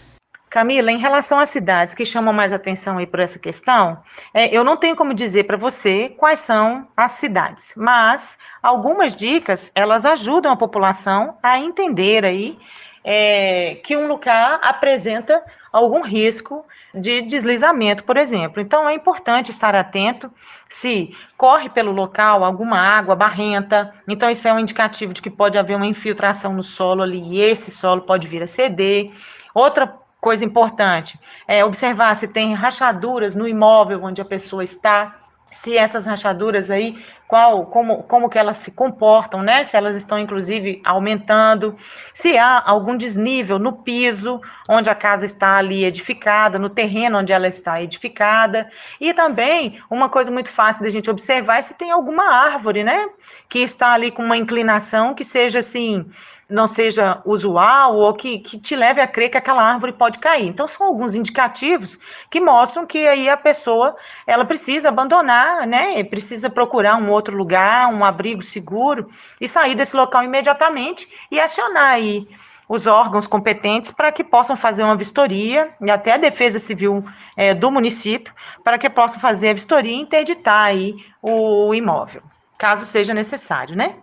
Camila, 0.50 0.91
em 0.91 0.98
relação 0.98 1.39
às 1.39 1.50
cidades 1.50 1.94
que 1.94 2.03
chamam 2.03 2.34
mais 2.34 2.51
atenção 2.51 2.98
aí 2.98 3.06
por 3.06 3.20
essa 3.20 3.38
questão, 3.38 4.01
é, 4.34 4.48
eu 4.56 4.63
não 4.63 4.75
tenho 4.75 4.96
como 4.96 5.13
dizer 5.13 5.44
para 5.44 5.58
você 5.58 6.10
quais 6.18 6.39
são 6.39 6.88
as 6.98 7.12
cidades, 7.12 7.74
mas 7.77 8.38
algumas 8.62 9.15
dicas 9.15 9.72
elas 9.75 10.06
ajudam 10.06 10.51
a 10.51 10.58
população 10.58 11.38
a 11.44 11.60
entender 11.60 12.25
aí 12.25 12.58
é, 13.03 13.75
que 13.84 13.96
um 13.96 14.08
lugar 14.08 14.60
apresenta 14.62 15.44
algum 15.72 16.01
risco 16.01 16.65
de 16.94 17.22
deslizamento, 17.22 18.03
por 18.03 18.18
exemplo. 18.18 18.60
Então 18.60 18.89
é 18.89 18.94
importante 18.94 19.51
estar 19.51 19.75
atento 19.75 20.32
se 20.68 21.15
corre 21.38 21.70
pelo 21.70 21.91
local 21.91 22.44
alguma 22.44 22.79
água 22.79 23.15
barrenta. 23.15 23.94
Então 24.08 24.29
isso 24.29 24.48
é 24.48 24.53
um 24.53 24.60
indicativo 24.60 25.13
de 25.13 25.22
que 25.22 25.29
pode 25.29 25.58
haver 25.58 25.75
uma 25.75 25.86
infiltração 25.86 26.53
no 26.53 26.63
solo 26.63 27.03
ali 27.03 27.22
e 27.22 27.41
esse 27.41 27.72
solo 27.72 28.01
pode 28.01 28.27
vir 28.27 28.41
a 28.41 28.48
ceder. 28.48 29.12
Outra 29.53 29.88
coisa 30.20 30.44
importante 30.44 31.20
é 31.48 31.64
observar 31.64 32.16
se 32.16 32.28
tem 32.28 32.54
rachaduras 32.54 33.36
no 33.36 33.48
imóvel 33.48 34.04
onde 34.04 34.22
a 34.22 34.26
pessoa 34.26 34.64
está 34.64 35.20
se 35.52 35.78
essas 35.78 36.06
rachaduras 36.06 36.70
aí, 36.70 37.04
qual, 37.28 37.66
como, 37.68 38.04
como 38.04 38.30
que 38.30 38.38
elas 38.38 38.58
se 38.58 38.72
comportam, 38.72 39.42
né? 39.42 39.64
Se 39.64 39.76
elas 39.76 39.96
estão, 39.96 40.18
inclusive, 40.20 40.82
aumentando, 40.86 41.76
se 42.14 42.38
há 42.38 42.62
algum 42.66 42.96
desnível 42.96 43.60
no 43.60 43.74
piso 43.74 44.42
onde 44.68 44.90
a 44.90 44.96
casa 44.96 45.26
está 45.26 45.58
ali 45.58 45.86
edificada, 45.86 46.60
no 46.60 46.70
terreno 46.70 47.20
onde 47.20 47.34
ela 47.34 47.48
está 47.48 47.82
edificada, 47.82 48.70
e 49.00 49.14
também 49.14 49.82
uma 49.90 50.10
coisa 50.10 50.32
muito 50.32 50.50
fácil 50.50 50.84
da 50.84 50.90
gente 50.90 51.10
observar 51.10 51.60
é 51.60 51.62
se 51.62 51.74
tem 51.74 51.92
alguma 51.92 52.24
árvore, 52.24 52.84
né? 52.84 53.10
Que 53.48 53.60
está 53.60 53.94
ali 53.94 54.12
com 54.12 54.24
uma 54.24 54.38
inclinação 54.38 55.14
que 55.14 55.24
seja 55.24 55.60
assim, 55.60 56.06
não 56.50 56.65
seja 56.65 57.22
usual 57.24 57.96
ou 57.96 58.13
que, 58.13 58.39
que 58.39 58.60
te 58.60 58.75
leve 58.75 59.00
a 59.00 59.08
crer 59.08 59.29
que 59.29 59.38
aquela 59.38 59.63
árvore 59.63 59.94
pode 59.94 60.18
cair. 60.18 60.48
Então, 60.48 60.68
são 60.68 60.88
alguns 60.88 61.13
indicativos 61.13 62.00
que 62.29 62.41
mostram 62.41 62.86
que 62.86 63.06
aí 63.06 63.29
a 63.29 63.38
pessoa 63.38 63.96
ela 64.25 64.44
precisa 64.44 64.89
abandonar, 64.89 65.68
né? 65.68 66.03
Precisa 66.03 66.50
procurar 66.50 66.96
um 66.96 67.12
outro 67.12 67.38
lugar, 67.38 67.94
um 67.94 68.03
abrigo 68.03 68.41
seguro 68.41 69.10
e 69.39 69.48
sair 69.48 69.75
desse 69.75 69.96
local 69.96 70.24
imediatamente 70.24 71.08
e 71.29 71.39
acionar 71.39 71.94
aí 71.94 72.27
os 72.68 72.86
órgãos 72.86 73.25
competentes 73.25 73.91
para 73.91 74.12
que 74.12 74.24
possam 74.24 74.56
fazer 74.56 74.84
uma 74.84 74.96
vistoria 74.96 75.72
e 75.82 75.89
até 75.89 76.13
a 76.13 76.18
defesa 76.18 76.60
civil 76.60 77.03
é, 77.36 77.53
do 77.53 77.72
município 77.72 78.34
para 78.63 78.77
que 78.77 78.88
possam 78.89 79.20
fazer 79.20 79.50
a 79.50 79.53
vistoria 79.53 79.91
e 79.91 80.00
interditar 80.00 80.65
aí 80.65 80.96
o 81.22 81.74
imóvel, 81.74 82.22
caso 82.58 82.86
seja 82.86 83.12
necessário, 83.12 83.75
né? 83.75 83.96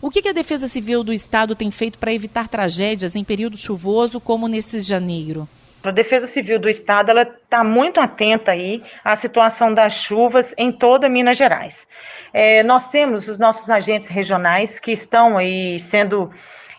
O 0.00 0.10
que 0.10 0.28
a 0.28 0.32
Defesa 0.32 0.68
Civil 0.68 1.02
do 1.02 1.12
Estado 1.12 1.54
tem 1.54 1.70
feito 1.70 1.98
para 1.98 2.12
evitar 2.12 2.48
tragédias 2.48 3.16
em 3.16 3.24
período 3.24 3.56
chuvoso 3.56 4.20
como 4.20 4.48
nesse 4.48 4.80
janeiro? 4.80 5.48
A 5.82 5.90
Defesa 5.90 6.26
Civil 6.26 6.58
do 6.58 6.68
Estado 6.68 7.10
ela 7.10 7.22
está 7.22 7.62
muito 7.62 8.00
atenta 8.00 8.52
aí 8.52 8.82
à 9.04 9.14
situação 9.16 9.72
das 9.72 9.92
chuvas 9.92 10.54
em 10.56 10.72
toda 10.72 11.08
Minas 11.08 11.36
Gerais. 11.36 11.86
É, 12.32 12.62
nós 12.62 12.88
temos 12.88 13.28
os 13.28 13.38
nossos 13.38 13.68
agentes 13.68 14.08
regionais 14.08 14.80
que 14.80 14.92
estão 14.92 15.36
aí 15.36 15.78
sendo 15.78 16.30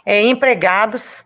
é, 0.06 0.22
empregados 0.22 1.24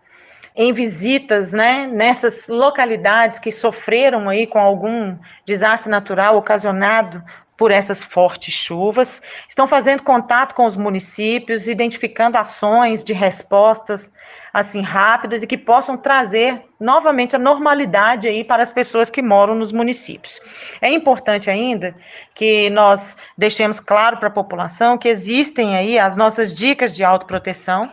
em 0.54 0.72
visitas, 0.72 1.52
né, 1.52 1.86
nessas 1.86 2.48
localidades 2.48 3.38
que 3.38 3.50
sofreram 3.50 4.28
aí 4.28 4.46
com 4.46 4.58
algum 4.58 5.16
desastre 5.46 5.90
natural 5.90 6.36
ocasionado 6.36 7.22
por 7.60 7.70
essas 7.70 8.02
fortes 8.02 8.54
chuvas, 8.54 9.20
estão 9.46 9.68
fazendo 9.68 10.02
contato 10.02 10.54
com 10.54 10.64
os 10.64 10.78
municípios, 10.78 11.68
identificando 11.68 12.38
ações 12.38 13.04
de 13.04 13.12
respostas 13.12 14.10
assim 14.50 14.80
rápidas 14.80 15.42
e 15.42 15.46
que 15.46 15.58
possam 15.58 15.94
trazer 15.98 16.62
novamente 16.80 17.36
a 17.36 17.38
normalidade 17.38 18.26
aí 18.26 18.42
para 18.42 18.62
as 18.62 18.70
pessoas 18.70 19.10
que 19.10 19.20
moram 19.20 19.54
nos 19.54 19.72
municípios. 19.72 20.40
É 20.80 20.90
importante 20.90 21.50
ainda 21.50 21.94
que 22.34 22.70
nós 22.70 23.14
deixemos 23.36 23.78
claro 23.78 24.16
para 24.16 24.28
a 24.28 24.32
população 24.32 24.96
que 24.96 25.10
existem 25.10 25.76
aí 25.76 25.98
as 25.98 26.16
nossas 26.16 26.54
dicas 26.54 26.96
de 26.96 27.04
autoproteção 27.04 27.92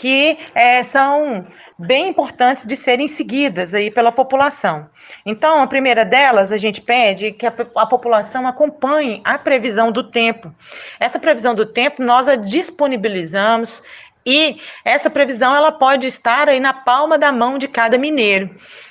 que 0.00 0.38
é, 0.54 0.82
são 0.82 1.46
bem 1.78 2.08
importantes 2.08 2.64
de 2.64 2.74
serem 2.74 3.06
seguidas 3.06 3.74
aí 3.74 3.90
pela 3.90 4.10
população. 4.10 4.88
Então, 5.26 5.62
a 5.62 5.66
primeira 5.66 6.06
delas, 6.06 6.50
a 6.50 6.56
gente 6.56 6.80
pede 6.80 7.32
que 7.32 7.46
a, 7.46 7.52
a, 7.76 7.84
população 7.84 8.46
acompanhe 8.46 9.20
a 9.22 9.36
previsão 9.36 9.92
do 9.92 10.02
tempo. 10.02 10.54
Essa 10.98 11.18
previsão 11.18 11.54
do 11.54 11.66
tempo 11.66 12.02
nós 12.02 12.28
a 12.28 12.36
disponibilizamos 12.36 13.82
E 14.24 14.58
essa 14.86 15.10
previsão 15.10 15.54
ela 15.54 15.70
pode 15.70 16.06
estar 16.06 16.48
aí 16.48 16.60
na 16.60 16.72
palma 16.72 17.18
da 17.18 17.30
mão 17.30 17.58
de 17.58 17.68
cada 17.68 17.98
mineiro. 17.98 18.48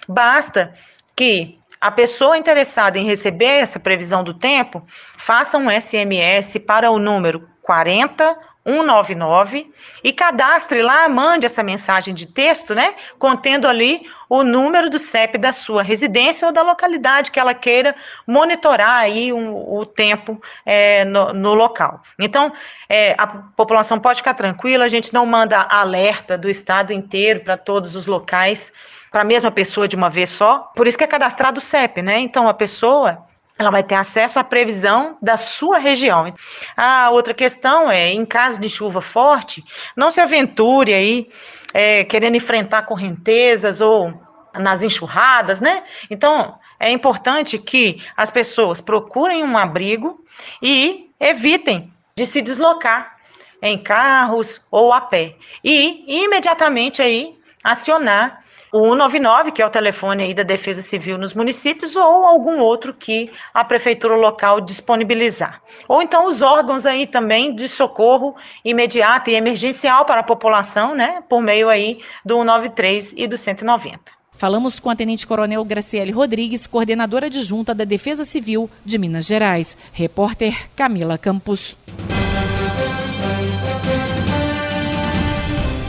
Basta 0.07 0.75
que 1.15 1.57
a 1.81 1.89
pessoa 1.89 2.37
interessada 2.37 2.99
em 2.99 3.05
receber 3.05 3.61
essa 3.63 3.79
previsão 3.79 4.23
do 4.23 4.35
tempo 4.35 4.85
faça 5.17 5.57
um 5.57 5.71
SMS 5.71 6.59
para 6.67 6.91
o 6.91 6.99
número 6.99 7.49
40 7.63 8.48
199 8.69 9.71
e 10.03 10.13
cadastre 10.13 10.81
lá, 10.83 11.09
mande 11.09 11.45
essa 11.45 11.63
mensagem 11.63 12.13
de 12.13 12.27
texto, 12.27 12.75
né, 12.75 12.93
contendo 13.17 13.67
ali 13.67 14.01
o 14.29 14.43
número 14.43 14.89
do 14.89 14.99
CEP 14.99 15.39
da 15.39 15.51
sua 15.51 15.81
residência 15.81 16.47
ou 16.47 16.53
da 16.53 16.61
localidade 16.61 17.31
que 17.31 17.39
ela 17.39 17.53
queira 17.53 17.95
monitorar 18.27 18.99
aí 18.99 19.33
um, 19.33 19.55
o 19.55 19.85
tempo 19.85 20.39
é, 20.63 21.03
no, 21.05 21.33
no, 21.33 21.53
local. 21.55 22.03
Então, 22.19 22.53
é, 22.87 23.15
a 23.17 23.25
população 23.25 23.99
pode 23.99 24.19
ficar 24.19 24.35
tranquila, 24.35 24.85
a 24.85 24.89
gente 24.89 25.11
não 25.11 25.25
manda 25.25 25.59
alerta 25.59 26.37
do 26.37 26.49
estado 26.49 26.93
inteiro 26.93 27.39
para 27.39 27.57
todos 27.57 27.95
os 27.95 28.05
locais 28.05 28.71
para 29.11 29.21
a 29.21 29.25
mesma 29.25 29.49
pessoa 29.49 29.87
de 29.87 29.95
uma 29.95 30.09
vez 30.11 30.29
só. 30.29 30.71
Por 30.75 30.85
isso 30.85 30.97
que 30.97 31.03
é 31.03 31.07
cadastrado 31.07 31.57
o 31.57 31.63
CEP, 31.63 32.03
né? 32.03 32.19
Então 32.19 32.47
a 32.47 32.53
pessoa 32.53 33.27
ela 33.59 33.69
vai 33.69 33.83
ter 33.83 33.95
acesso 33.95 34.39
à 34.39 34.43
previsão 34.43 35.17
da 35.21 35.35
sua 35.35 35.77
região. 35.77 36.33
A 36.77 37.09
outra 37.11 37.33
questão 37.33 37.91
é, 37.91 38.09
em 38.09 38.25
caso 38.25 38.57
de 38.57 38.69
chuva 38.69 39.01
forte, 39.01 39.61
não 39.97 40.09
se 40.09 40.21
aventure 40.21 40.93
aí 40.93 41.29
é, 41.73 42.05
querendo 42.05 42.37
enfrentar 42.37 42.83
correntezas 42.83 43.81
ou 43.81 44.13
nas 44.53 44.81
enxurradas, 44.81 45.59
né? 45.59 45.83
Então, 46.09 46.57
é 46.79 46.89
importante 46.89 47.59
que 47.59 48.01
as 48.15 48.31
pessoas 48.31 48.79
procurem 48.79 49.43
um 49.43 49.57
abrigo 49.57 50.23
e 50.61 51.11
evitem 51.19 51.93
de 52.15 52.25
se 52.25 52.41
deslocar 52.41 53.17
em 53.61 53.77
carros 53.77 54.61
ou 54.71 54.93
a 54.93 55.01
pé. 55.01 55.35
E 55.61 56.23
imediatamente 56.23 57.01
aí 57.01 57.37
acionar 57.61 58.41
o 58.71 58.79
199, 58.83 59.51
que 59.51 59.61
é 59.61 59.65
o 59.65 59.69
telefone 59.69 60.23
aí 60.23 60.33
da 60.33 60.43
Defesa 60.43 60.81
Civil 60.81 61.17
nos 61.17 61.33
municípios, 61.33 61.95
ou 61.95 62.25
algum 62.25 62.59
outro 62.59 62.93
que 62.93 63.31
a 63.53 63.63
prefeitura 63.63 64.15
local 64.15 64.61
disponibilizar. 64.61 65.61
Ou 65.87 66.01
então 66.01 66.27
os 66.27 66.41
órgãos 66.41 66.85
aí 66.85 67.07
também 67.07 67.53
de 67.53 67.67
socorro 67.67 68.35
imediato 68.63 69.29
e 69.29 69.35
emergencial 69.35 70.05
para 70.05 70.21
a 70.21 70.23
população, 70.23 70.93
né, 70.95 71.23
por 71.27 71.41
meio 71.41 71.69
aí 71.69 71.99
do 72.23 72.35
193 72.35 73.13
e 73.17 73.27
do 73.27 73.37
190. 73.37 74.19
Falamos 74.39 74.79
com 74.79 74.89
a 74.89 74.95
Tenente 74.95 75.27
Coronel 75.27 75.65
Graciele 75.65 76.11
Rodrigues, 76.11 76.65
coordenadora 76.65 77.25
adjunta 77.25 77.75
da 77.75 77.83
Defesa 77.83 78.23
Civil 78.23 78.69
de 78.85 78.97
Minas 78.97 79.25
Gerais. 79.25 79.75
Repórter 79.91 80.69
Camila 80.77 81.17
Campos. 81.17 81.75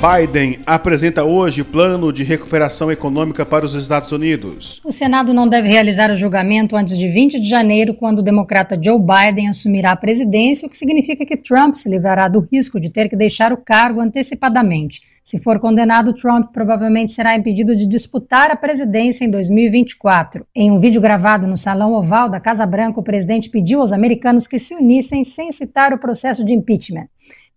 Biden 0.00 0.60
apresenta 0.64 1.24
hoje 1.24 1.62
plano 1.62 2.10
de 2.10 2.24
recuperação 2.24 2.90
econômica 2.90 3.44
para 3.44 3.66
os 3.66 3.74
Estados 3.74 4.10
Unidos. 4.10 4.80
O 4.82 4.90
Senado 4.90 5.34
não 5.34 5.46
deve 5.46 5.68
realizar 5.68 6.10
o 6.10 6.16
julgamento 6.16 6.74
antes 6.74 6.96
de 6.96 7.06
20 7.06 7.38
de 7.38 7.46
janeiro, 7.46 7.92
quando 7.92 8.20
o 8.20 8.22
democrata 8.22 8.80
Joe 8.82 8.98
Biden 8.98 9.50
assumirá 9.50 9.90
a 9.90 9.96
presidência, 9.96 10.66
o 10.66 10.70
que 10.70 10.76
significa 10.78 11.26
que 11.26 11.36
Trump 11.36 11.74
se 11.74 11.90
livrará 11.90 12.28
do 12.28 12.40
risco 12.40 12.80
de 12.80 12.88
ter 12.88 13.10
que 13.10 13.16
deixar 13.16 13.52
o 13.52 13.58
cargo 13.58 14.00
antecipadamente. 14.00 15.02
Se 15.22 15.38
for 15.38 15.60
condenado, 15.60 16.14
Trump 16.14 16.46
provavelmente 16.50 17.12
será 17.12 17.36
impedido 17.36 17.76
de 17.76 17.86
disputar 17.86 18.50
a 18.50 18.56
presidência 18.56 19.26
em 19.26 19.30
2024. 19.30 20.46
Em 20.56 20.70
um 20.70 20.80
vídeo 20.80 21.02
gravado 21.02 21.46
no 21.46 21.58
Salão 21.58 21.92
Oval 21.92 22.30
da 22.30 22.40
Casa 22.40 22.64
Branca, 22.64 22.98
o 22.98 23.04
presidente 23.04 23.50
pediu 23.50 23.82
aos 23.82 23.92
americanos 23.92 24.46
que 24.46 24.58
se 24.58 24.74
unissem 24.74 25.24
sem 25.24 25.52
citar 25.52 25.92
o 25.92 25.98
processo 25.98 26.42
de 26.42 26.54
impeachment 26.54 27.06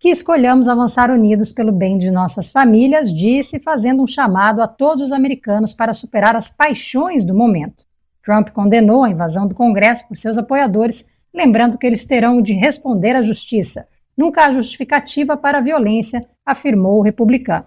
que 0.04 0.10
escolhamos 0.10 0.68
avançar 0.68 1.10
unidos 1.10 1.50
pelo 1.50 1.72
bem 1.72 1.96
de 1.96 2.10
nossas 2.10 2.50
famílias, 2.50 3.10
disse, 3.10 3.58
fazendo 3.58 4.02
um 4.02 4.06
chamado 4.06 4.60
a 4.60 4.68
todos 4.68 5.04
os 5.04 5.12
americanos 5.12 5.72
para 5.72 5.94
superar 5.94 6.36
as 6.36 6.50
paixões 6.50 7.24
do 7.24 7.34
momento. 7.34 7.86
Trump 8.22 8.50
condenou 8.50 9.02
a 9.02 9.08
invasão 9.08 9.46
do 9.46 9.54
Congresso 9.54 10.06
por 10.06 10.14
seus 10.14 10.36
apoiadores, 10.36 11.06
lembrando 11.32 11.78
que 11.78 11.86
eles 11.86 12.04
terão 12.04 12.42
de 12.42 12.52
responder 12.52 13.16
à 13.16 13.22
justiça. 13.22 13.86
Nunca 14.14 14.44
há 14.44 14.52
justificativa 14.52 15.38
para 15.38 15.56
a 15.56 15.62
violência, 15.62 16.22
afirmou 16.44 16.98
o 16.98 17.02
republicano. 17.02 17.64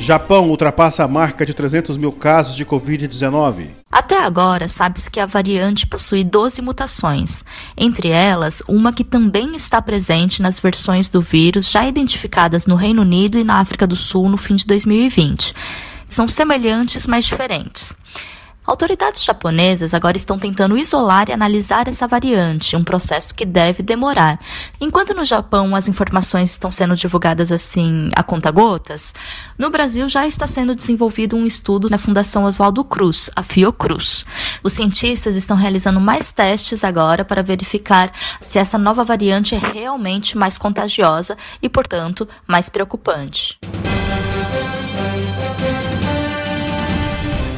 Japão 0.00 0.50
ultrapassa 0.50 1.04
a 1.04 1.06
marca 1.06 1.46
de 1.46 1.54
300 1.54 1.96
mil 1.96 2.10
casos 2.10 2.56
de 2.56 2.66
Covid-19. 2.66 3.79
Até 3.92 4.22
agora, 4.22 4.68
sabe-se 4.68 5.10
que 5.10 5.18
a 5.18 5.26
variante 5.26 5.84
possui 5.84 6.22
12 6.22 6.62
mutações, 6.62 7.42
entre 7.76 8.08
elas 8.08 8.62
uma 8.68 8.92
que 8.92 9.02
também 9.02 9.56
está 9.56 9.82
presente 9.82 10.40
nas 10.40 10.60
versões 10.60 11.08
do 11.08 11.20
vírus 11.20 11.68
já 11.68 11.84
identificadas 11.88 12.66
no 12.66 12.76
Reino 12.76 13.02
Unido 13.02 13.36
e 13.36 13.42
na 13.42 13.56
África 13.56 13.88
do 13.88 13.96
Sul 13.96 14.28
no 14.28 14.36
fim 14.36 14.54
de 14.54 14.64
2020. 14.64 15.52
São 16.06 16.28
semelhantes, 16.28 17.04
mas 17.04 17.24
diferentes. 17.24 17.96
Autoridades 18.70 19.24
japonesas 19.24 19.92
agora 19.92 20.16
estão 20.16 20.38
tentando 20.38 20.78
isolar 20.78 21.28
e 21.28 21.32
analisar 21.32 21.88
essa 21.88 22.06
variante, 22.06 22.76
um 22.76 22.84
processo 22.84 23.34
que 23.34 23.44
deve 23.44 23.82
demorar. 23.82 24.38
Enquanto 24.80 25.12
no 25.12 25.24
Japão 25.24 25.74
as 25.74 25.88
informações 25.88 26.52
estão 26.52 26.70
sendo 26.70 26.94
divulgadas 26.94 27.50
assim 27.50 28.10
a 28.14 28.22
conta-gotas, 28.22 29.12
no 29.58 29.70
Brasil 29.70 30.08
já 30.08 30.24
está 30.24 30.46
sendo 30.46 30.72
desenvolvido 30.72 31.36
um 31.36 31.44
estudo 31.44 31.90
na 31.90 31.98
Fundação 31.98 32.44
Oswaldo 32.44 32.84
Cruz, 32.84 33.28
a 33.34 33.42
Fiocruz. 33.42 34.24
Os 34.62 34.72
cientistas 34.72 35.34
estão 35.34 35.56
realizando 35.56 36.00
mais 36.00 36.30
testes 36.30 36.84
agora 36.84 37.24
para 37.24 37.42
verificar 37.42 38.12
se 38.38 38.56
essa 38.56 38.78
nova 38.78 39.02
variante 39.02 39.56
é 39.56 39.58
realmente 39.58 40.38
mais 40.38 40.56
contagiosa 40.56 41.36
e, 41.60 41.68
portanto, 41.68 42.28
mais 42.46 42.68
preocupante. 42.68 43.58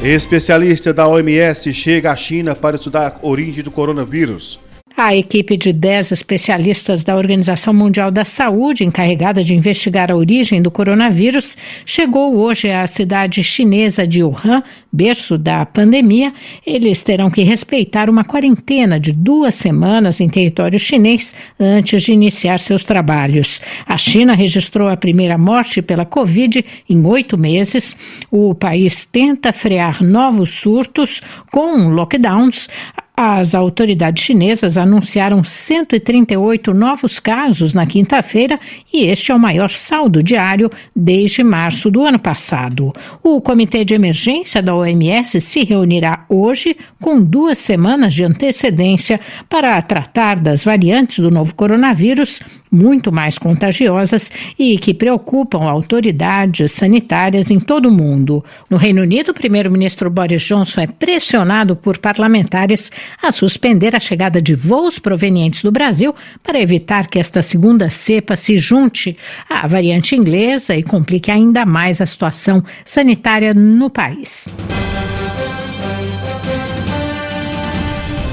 Especialista 0.03 0.93
da 0.93 1.07
OMS 1.07 1.73
chega 1.73 2.11
à 2.11 2.15
China 2.17 2.53
para 2.53 2.75
estudar 2.75 3.07
a 3.07 3.25
origem 3.25 3.63
do 3.63 3.71
coronavírus. 3.71 4.59
A 4.95 5.15
equipe 5.15 5.57
de 5.57 5.73
10 5.73 6.11
especialistas 6.11 7.03
da 7.03 7.15
Organização 7.15 7.73
Mundial 7.73 8.11
da 8.11 8.23
Saúde, 8.23 8.85
encarregada 8.85 9.43
de 9.43 9.55
investigar 9.55 10.11
a 10.11 10.15
origem 10.15 10.61
do 10.61 10.69
coronavírus, 10.69 11.57
chegou 11.83 12.35
hoje 12.35 12.69
à 12.69 12.85
cidade 12.85 13.43
chinesa 13.43 14.05
de 14.05 14.23
Wuhan, 14.23 14.61
berço 14.91 15.35
da 15.35 15.65
pandemia. 15.65 16.31
Eles 16.63 17.01
terão 17.01 17.31
que 17.31 17.41
respeitar 17.41 18.07
uma 18.07 18.23
quarentena 18.23 18.99
de 18.99 19.11
duas 19.11 19.55
semanas 19.55 20.21
em 20.21 20.29
território 20.29 20.77
chinês 20.77 21.33
antes 21.59 22.03
de 22.03 22.11
iniciar 22.11 22.59
seus 22.59 22.83
trabalhos. 22.83 23.61
A 23.87 23.97
China 23.97 24.33
registrou 24.33 24.87
a 24.87 24.95
primeira 24.95 25.39
morte 25.39 25.81
pela 25.81 26.05
Covid 26.05 26.63
em 26.87 27.03
oito 27.03 27.35
meses. 27.35 27.95
O 28.29 28.53
país 28.53 29.05
tenta 29.05 29.51
frear 29.51 30.03
novos 30.03 30.51
surtos 30.51 31.19
com 31.51 31.89
lockdowns. 31.89 32.69
As 33.25 33.55
autoridades 33.55 34.21
chinesas 34.21 34.75
anunciaram 34.75 35.45
138 35.45 36.73
novos 36.73 37.21
casos 37.21 37.73
na 37.73 37.85
quinta-feira 37.85 38.59
e 38.91 39.05
este 39.05 39.31
é 39.31 39.35
o 39.35 39.39
maior 39.39 39.69
saldo 39.69 40.21
diário 40.21 40.69
desde 40.93 41.41
março 41.41 41.89
do 41.89 42.01
ano 42.01 42.19
passado. 42.19 42.93
O 43.23 43.39
Comitê 43.39 43.85
de 43.85 43.93
Emergência 43.93 44.61
da 44.61 44.75
OMS 44.75 45.39
se 45.39 45.63
reunirá 45.63 46.25
hoje 46.27 46.75
com 46.99 47.23
duas 47.23 47.59
semanas 47.59 48.13
de 48.13 48.25
antecedência 48.25 49.21
para 49.47 49.81
tratar 49.81 50.37
das 50.37 50.61
variantes 50.61 51.19
do 51.19 51.31
novo 51.31 51.55
coronavírus 51.55 52.41
muito 52.69 53.11
mais 53.11 53.37
contagiosas 53.37 54.31
e 54.57 54.77
que 54.79 54.93
preocupam 54.93 55.61
autoridades 55.63 56.71
sanitárias 56.71 57.51
em 57.51 57.59
todo 57.59 57.87
o 57.87 57.91
mundo. 57.91 58.43
No 58.67 58.77
Reino 58.77 59.03
Unido, 59.03 59.29
o 59.29 59.33
primeiro-ministro 59.33 60.09
Boris 60.09 60.41
Johnson 60.41 60.81
é 60.81 60.87
pressionado 60.87 61.75
por 61.75 61.99
parlamentares 61.99 62.91
a 63.21 63.31
suspender 63.31 63.95
a 63.95 63.99
chegada 63.99 64.41
de 64.41 64.55
voos 64.55 64.99
provenientes 64.99 65.63
do 65.63 65.71
Brasil 65.71 66.13
para 66.41 66.61
evitar 66.61 67.07
que 67.07 67.19
esta 67.19 67.41
segunda 67.41 67.89
cepa 67.89 68.35
se 68.35 68.57
junte 68.57 69.17
à 69.49 69.67
variante 69.67 70.15
inglesa 70.15 70.75
e 70.75 70.83
complique 70.83 71.31
ainda 71.31 71.65
mais 71.65 72.01
a 72.01 72.05
situação 72.05 72.63
sanitária 72.85 73.53
no 73.53 73.89
país. 73.89 74.47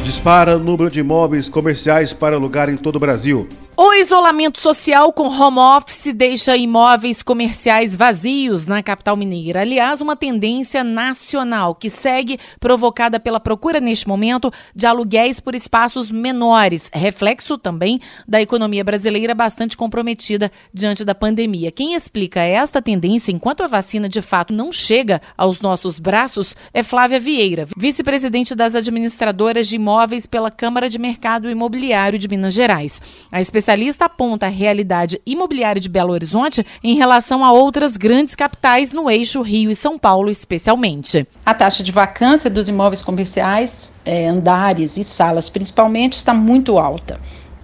Dispara 0.04 0.56
o 0.56 0.58
número 0.58 0.90
de 0.90 1.00
imóveis 1.00 1.48
comerciais 1.48 2.12
para 2.12 2.34
alugar 2.34 2.68
em 2.68 2.76
todo 2.76 2.96
o 2.96 3.00
Brasil. 3.00 3.48
O 3.82 3.94
isolamento 3.94 4.60
social 4.60 5.10
com 5.10 5.26
home 5.26 5.58
office 5.58 6.12
deixa 6.12 6.54
imóveis 6.54 7.22
comerciais 7.22 7.96
vazios 7.96 8.66
na 8.66 8.82
capital 8.82 9.16
mineira. 9.16 9.62
Aliás, 9.62 10.02
uma 10.02 10.14
tendência 10.14 10.84
nacional 10.84 11.74
que 11.74 11.88
segue 11.88 12.38
provocada 12.60 13.18
pela 13.18 13.40
procura 13.40 13.80
neste 13.80 14.06
momento 14.06 14.52
de 14.76 14.86
aluguéis 14.86 15.40
por 15.40 15.54
espaços 15.54 16.10
menores, 16.10 16.90
reflexo 16.92 17.56
também 17.56 17.98
da 18.28 18.42
economia 18.42 18.84
brasileira 18.84 19.34
bastante 19.34 19.78
comprometida 19.78 20.52
diante 20.74 21.02
da 21.02 21.14
pandemia. 21.14 21.72
Quem 21.72 21.94
explica 21.94 22.42
esta 22.42 22.82
tendência 22.82 23.32
enquanto 23.32 23.62
a 23.62 23.66
vacina 23.66 24.10
de 24.10 24.20
fato 24.20 24.52
não 24.52 24.70
chega 24.70 25.22
aos 25.38 25.62
nossos 25.62 25.98
braços 25.98 26.54
é 26.74 26.82
Flávia 26.82 27.18
Vieira, 27.18 27.66
vice-presidente 27.74 28.54
das 28.54 28.74
administradoras 28.74 29.68
de 29.68 29.76
imóveis 29.76 30.26
pela 30.26 30.50
Câmara 30.50 30.86
de 30.86 30.98
Mercado 30.98 31.48
Imobiliário 31.48 32.18
de 32.18 32.28
Minas 32.28 32.52
Gerais. 32.52 33.00
A 33.32 33.40
especialista 33.40 33.69
especialista 33.70 34.06
aponta 34.06 34.46
a 34.46 34.48
realidade 34.48 35.20
imobiliária 35.24 35.80
de 35.80 35.88
Belo 35.88 36.12
Horizonte 36.12 36.66
em 36.82 36.96
relação 36.96 37.44
a 37.44 37.52
outras 37.52 37.96
grandes 37.96 38.34
capitais 38.34 38.92
no 38.92 39.08
eixo 39.08 39.42
Rio 39.42 39.70
e 39.70 39.76
São 39.76 39.96
Paulo, 39.96 40.28
especialmente. 40.28 41.24
A 41.46 41.54
taxa 41.54 41.82
de 41.82 41.92
vacância 41.92 42.50
dos 42.50 42.68
imóveis 42.68 43.00
comerciais, 43.00 43.94
é, 44.04 44.26
andares 44.26 44.96
e 44.96 45.04
salas 45.04 45.48
principalmente, 45.48 46.14
está 46.14 46.34
muito 46.34 46.78
alta. 46.78 47.20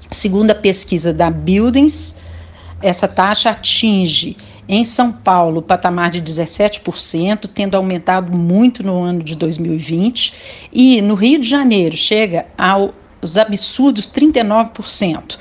Segundo 0.08 0.52
a 0.52 0.54
pesquisa 0.54 1.12
da 1.12 1.28
Buildings, 1.28 2.14
essa 2.80 3.08
taxa 3.08 3.50
atinge 3.50 4.36
em 4.68 4.84
São 4.84 5.10
Paulo 5.10 5.58
o 5.58 5.62
patamar 5.62 6.10
de 6.10 6.22
17%, 6.22 7.50
tendo 7.52 7.76
aumentado 7.76 8.30
muito 8.36 8.84
no 8.84 9.02
ano 9.02 9.24
de 9.24 9.34
2020, 9.34 10.32
e 10.72 11.02
no 11.02 11.14
Rio 11.14 11.40
de 11.40 11.48
Janeiro 11.48 11.96
chega 11.96 12.46
aos 12.56 13.36
absurdos 13.36 14.08
39%, 14.08 15.36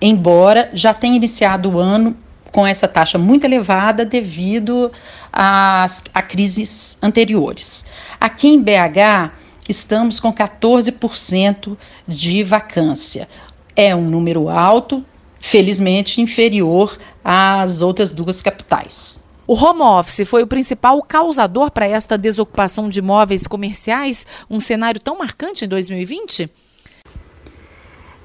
embora 0.00 0.70
já 0.72 0.94
tenha 0.94 1.16
iniciado 1.16 1.70
o 1.70 1.78
ano 1.78 2.16
com 2.50 2.66
essa 2.66 2.88
taxa 2.88 3.18
muito 3.18 3.44
elevada 3.44 4.04
devido 4.04 4.90
às, 5.32 6.02
a 6.12 6.22
crises 6.22 6.98
anteriores. 7.02 7.84
Aqui 8.20 8.48
em 8.48 8.60
BH, 8.60 9.32
estamos 9.68 10.18
com 10.18 10.32
14% 10.32 11.76
de 12.06 12.42
vacância. 12.42 13.28
É 13.76 13.94
um 13.94 14.02
número 14.02 14.48
alto, 14.48 15.04
felizmente 15.38 16.20
inferior 16.20 16.98
às 17.24 17.80
outras 17.80 18.12
duas 18.12 18.42
capitais. 18.42 19.20
O 19.46 19.54
home 19.54 19.82
office 19.82 20.28
foi 20.28 20.42
o 20.42 20.46
principal 20.46 21.02
causador 21.02 21.70
para 21.70 21.86
esta 21.88 22.16
desocupação 22.16 22.88
de 22.88 23.00
imóveis 23.00 23.46
comerciais, 23.46 24.26
um 24.48 24.60
cenário 24.60 25.00
tão 25.00 25.18
marcante 25.18 25.64
em 25.64 25.68
2020? 25.68 26.48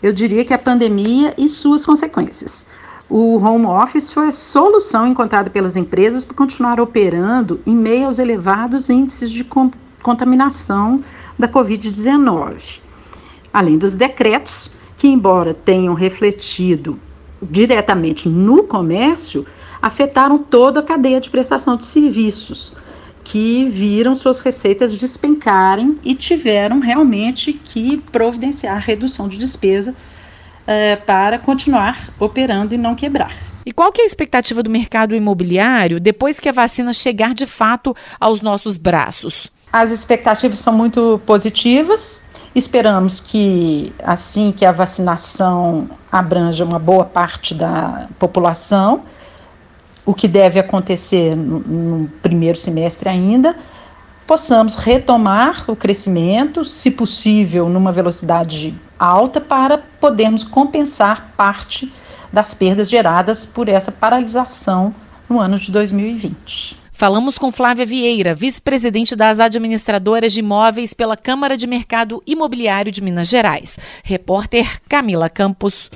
Eu 0.05 0.13
diria 0.13 0.45
que 0.45 0.53
a 0.53 0.59
pandemia 0.59 1.33
e 1.35 1.49
suas 1.49 1.83
consequências. 1.83 2.67
O 3.09 3.37
home 3.43 3.65
office 3.65 4.13
foi 4.13 4.27
a 4.27 4.31
solução 4.31 5.07
encontrada 5.07 5.49
pelas 5.49 5.75
empresas 5.75 6.23
para 6.23 6.37
continuar 6.37 6.79
operando 6.79 7.59
em 7.65 7.75
meio 7.75 8.05
aos 8.05 8.19
elevados 8.19 8.87
índices 8.87 9.31
de 9.31 9.43
contaminação 10.03 11.01
da 11.39 11.47
Covid-19. 11.47 12.81
Além 13.51 13.79
dos 13.79 13.95
decretos, 13.95 14.69
que, 14.95 15.07
embora 15.07 15.55
tenham 15.55 15.95
refletido 15.95 16.99
diretamente 17.41 18.29
no 18.29 18.61
comércio, 18.61 19.43
afetaram 19.81 20.37
toda 20.37 20.81
a 20.81 20.83
cadeia 20.83 21.19
de 21.19 21.31
prestação 21.31 21.75
de 21.75 21.85
serviços, 21.85 22.75
que 23.25 23.67
viram 23.67 24.15
suas 24.15 24.39
receitas 24.39 24.97
despencarem 24.97 25.99
e 26.03 26.15
tiveram 26.15 26.79
realmente 26.79 27.51
que 27.51 27.97
providenciar 28.11 28.79
redução 28.79 29.27
de 29.27 29.38
despesa 29.38 29.95
eh, 30.67 30.95
para 30.95 31.39
continuar 31.39 32.13
operando 32.19 32.73
e 32.75 32.77
não 32.77 32.95
quebrar. 32.95 33.35
E 33.65 33.71
qual 33.71 33.91
que 33.91 33.99
é 33.99 34.03
a 34.03 34.07
expectativa 34.07 34.61
do 34.61 34.69
mercado 34.69 35.15
imobiliário 35.15 35.99
depois 35.99 36.39
que 36.39 36.47
a 36.47 36.51
vacina 36.51 36.93
chegar 36.93 37.33
de 37.33 37.47
fato 37.47 37.95
aos 38.19 38.41
nossos 38.41 38.77
braços? 38.77 39.51
As 39.73 39.89
expectativas 39.89 40.59
são 40.59 40.71
muito 40.71 41.19
positivas. 41.25 42.23
Esperamos 42.53 43.19
que, 43.19 43.91
assim 44.03 44.51
que 44.51 44.65
a 44.65 44.71
vacinação 44.71 45.89
abranja 46.11 46.63
uma 46.63 46.79
boa 46.79 47.03
parte 47.03 47.55
da 47.55 48.07
população, 48.19 49.03
o 50.05 50.13
que 50.13 50.27
deve 50.27 50.59
acontecer 50.59 51.35
no, 51.35 51.59
no 51.59 52.07
primeiro 52.21 52.57
semestre 52.57 53.09
ainda, 53.09 53.55
possamos 54.27 54.75
retomar 54.75 55.65
o 55.67 55.75
crescimento, 55.75 56.63
se 56.63 56.91
possível, 56.91 57.69
numa 57.69 57.91
velocidade 57.91 58.75
alta, 58.97 59.41
para 59.41 59.77
podermos 59.99 60.43
compensar 60.43 61.33
parte 61.35 61.91
das 62.31 62.53
perdas 62.53 62.89
geradas 62.89 63.45
por 63.45 63.67
essa 63.67 63.91
paralisação 63.91 64.93
no 65.29 65.39
ano 65.39 65.57
de 65.57 65.71
2020. 65.71 66.85
Falamos 66.91 67.37
com 67.37 67.51
Flávia 67.51 67.85
Vieira, 67.85 68.33
vice-presidente 68.33 69.17
das 69.17 69.39
administradoras 69.39 70.31
de 70.31 70.39
imóveis 70.39 70.93
pela 70.93 71.17
Câmara 71.17 71.57
de 71.57 71.67
Mercado 71.67 72.23
Imobiliário 72.25 72.89
de 72.89 73.01
Minas 73.01 73.27
Gerais. 73.27 73.77
Repórter 74.01 74.81
Camila 74.87 75.29
Campos. 75.29 75.89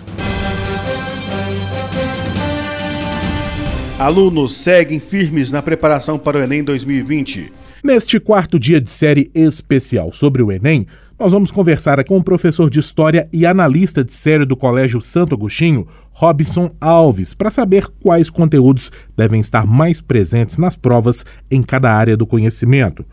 Alunos 4.00 4.54
seguem 4.54 4.98
firmes 4.98 5.52
na 5.52 5.62
preparação 5.62 6.18
para 6.18 6.40
o 6.40 6.42
Enem 6.42 6.64
2020. 6.64 7.52
Neste 7.84 8.18
quarto 8.18 8.58
dia 8.58 8.80
de 8.80 8.90
série 8.90 9.30
especial 9.36 10.14
sobre 10.14 10.42
o 10.42 10.54
Enem, 10.54 10.88
nós 11.20 11.34
vamos 11.34 11.52
conversar 11.52 12.02
com 12.06 12.16
o 12.16 12.24
professor 12.24 12.70
de 12.70 12.80
História 12.80 13.28
e 13.34 13.46
analista 13.46 14.02
de 14.02 14.14
série 14.14 14.46
do 14.46 14.56
Colégio 14.56 15.02
Santo 15.02 15.36
Agostinho, 15.36 15.86
Robson 16.14 16.72
Alves, 16.80 17.34
para 17.34 17.52
saber 17.52 17.88
quais 18.02 18.30
conteúdos 18.30 18.90
devem 19.18 19.42
estar 19.42 19.68
mais 19.68 20.00
presentes 20.00 20.58
nas 20.58 20.78
provas 20.78 21.26
em 21.52 21.62
cada 21.62 21.92
área 21.92 22.16
do 22.16 22.26
conhecimento. 22.26 23.06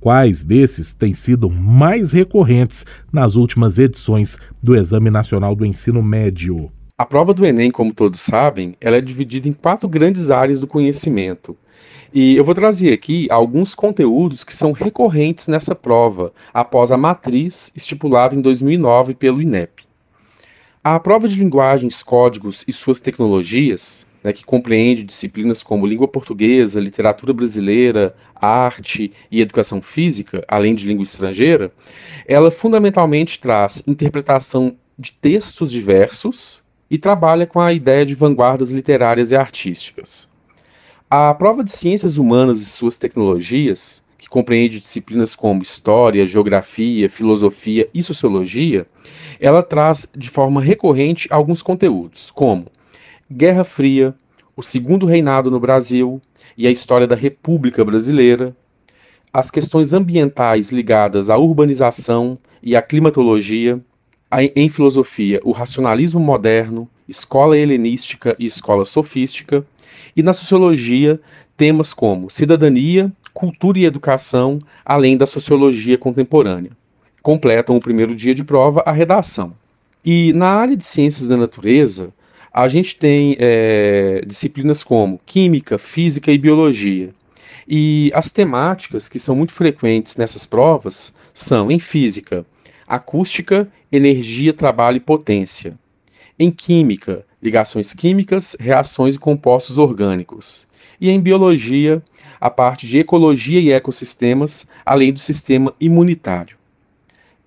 Quais 0.00 0.42
desses 0.42 0.92
têm 0.92 1.14
sido 1.14 1.48
mais 1.48 2.12
recorrentes 2.12 2.84
nas 3.12 3.36
últimas 3.36 3.78
edições 3.78 4.36
do 4.60 4.74
Exame 4.74 5.10
Nacional 5.10 5.54
do 5.54 5.64
Ensino 5.64 6.02
Médio? 6.02 6.72
A 6.96 7.04
prova 7.04 7.34
do 7.34 7.44
Enem, 7.44 7.72
como 7.72 7.92
todos 7.92 8.20
sabem, 8.20 8.76
ela 8.80 8.96
é 8.96 9.00
dividida 9.00 9.48
em 9.48 9.52
quatro 9.52 9.88
grandes 9.88 10.30
áreas 10.30 10.60
do 10.60 10.66
conhecimento. 10.68 11.56
E 12.12 12.36
eu 12.36 12.44
vou 12.44 12.54
trazer 12.54 12.92
aqui 12.92 13.26
alguns 13.32 13.74
conteúdos 13.74 14.44
que 14.44 14.54
são 14.54 14.70
recorrentes 14.70 15.48
nessa 15.48 15.74
prova, 15.74 16.32
após 16.52 16.92
a 16.92 16.96
matriz 16.96 17.72
estipulada 17.74 18.36
em 18.36 18.40
2009 18.40 19.16
pelo 19.16 19.42
INEP. 19.42 19.82
A 20.84 21.00
prova 21.00 21.26
de 21.26 21.34
linguagens, 21.34 22.00
códigos 22.00 22.64
e 22.68 22.72
suas 22.72 23.00
tecnologias, 23.00 24.06
né, 24.22 24.32
que 24.32 24.44
compreende 24.44 25.02
disciplinas 25.02 25.64
como 25.64 25.88
língua 25.88 26.06
portuguesa, 26.06 26.78
literatura 26.78 27.32
brasileira, 27.32 28.14
arte 28.36 29.10
e 29.32 29.40
educação 29.40 29.82
física, 29.82 30.44
além 30.46 30.76
de 30.76 30.86
língua 30.86 31.02
estrangeira, 31.02 31.72
ela 32.24 32.52
fundamentalmente 32.52 33.40
traz 33.40 33.82
interpretação 33.84 34.76
de 34.96 35.10
textos 35.10 35.72
diversos 35.72 36.62
e 36.94 36.98
trabalha 36.98 37.44
com 37.44 37.60
a 37.60 37.72
ideia 37.72 38.06
de 38.06 38.14
vanguardas 38.14 38.70
literárias 38.70 39.32
e 39.32 39.36
artísticas. 39.36 40.28
A 41.10 41.34
prova 41.34 41.64
de 41.64 41.72
ciências 41.72 42.18
humanas 42.18 42.62
e 42.62 42.66
suas 42.66 42.96
tecnologias, 42.96 44.00
que 44.16 44.28
compreende 44.28 44.78
disciplinas 44.78 45.34
como 45.34 45.60
história, 45.60 46.24
geografia, 46.24 47.10
filosofia 47.10 47.88
e 47.92 48.00
sociologia, 48.00 48.86
ela 49.40 49.60
traz 49.60 50.08
de 50.16 50.30
forma 50.30 50.60
recorrente 50.60 51.26
alguns 51.32 51.62
conteúdos, 51.62 52.30
como 52.30 52.66
Guerra 53.28 53.64
Fria, 53.64 54.14
o 54.56 54.62
Segundo 54.62 55.04
Reinado 55.04 55.50
no 55.50 55.58
Brasil 55.58 56.22
e 56.56 56.64
a 56.64 56.70
história 56.70 57.08
da 57.08 57.16
República 57.16 57.84
Brasileira, 57.84 58.56
as 59.32 59.50
questões 59.50 59.92
ambientais 59.92 60.70
ligadas 60.70 61.28
à 61.28 61.36
urbanização 61.36 62.38
e 62.62 62.76
à 62.76 62.80
climatologia, 62.80 63.82
em 64.42 64.68
filosofia, 64.68 65.40
o 65.44 65.52
racionalismo 65.52 66.20
moderno, 66.20 66.88
escola 67.08 67.56
helenística 67.56 68.34
e 68.38 68.46
escola 68.46 68.84
sofística, 68.84 69.64
e 70.16 70.22
na 70.22 70.32
sociologia, 70.32 71.20
temas 71.56 71.92
como 71.92 72.30
cidadania, 72.30 73.12
cultura 73.32 73.78
e 73.78 73.84
educação, 73.84 74.60
além 74.84 75.16
da 75.16 75.26
sociologia 75.26 75.98
contemporânea. 75.98 76.70
Completam 77.22 77.76
o 77.76 77.80
primeiro 77.80 78.14
dia 78.14 78.34
de 78.34 78.44
prova 78.44 78.82
a 78.86 78.92
redação. 78.92 79.52
E 80.04 80.32
na 80.34 80.48
área 80.48 80.76
de 80.76 80.84
ciências 80.84 81.26
da 81.26 81.36
natureza, 81.36 82.12
a 82.52 82.68
gente 82.68 82.96
tem 82.96 83.36
é, 83.38 84.22
disciplinas 84.26 84.84
como 84.84 85.20
química, 85.26 85.78
física 85.78 86.30
e 86.30 86.38
biologia. 86.38 87.10
E 87.66 88.12
as 88.14 88.30
temáticas 88.30 89.08
que 89.08 89.18
são 89.18 89.34
muito 89.34 89.52
frequentes 89.52 90.16
nessas 90.16 90.44
provas 90.44 91.12
são, 91.32 91.70
em 91.70 91.78
física, 91.78 92.44
acústica, 92.94 93.68
energia, 93.90 94.52
trabalho 94.52 94.96
e 94.96 95.00
potência. 95.00 95.78
Em 96.38 96.50
química, 96.50 97.24
ligações 97.42 97.92
químicas, 97.92 98.56
reações 98.58 99.14
e 99.14 99.18
compostos 99.18 99.78
orgânicos. 99.78 100.66
E 101.00 101.10
em 101.10 101.20
biologia, 101.20 102.02
a 102.40 102.50
parte 102.50 102.86
de 102.86 102.98
ecologia 102.98 103.60
e 103.60 103.72
ecossistemas, 103.72 104.66
além 104.84 105.12
do 105.12 105.20
sistema 105.20 105.74
imunitário. 105.80 106.56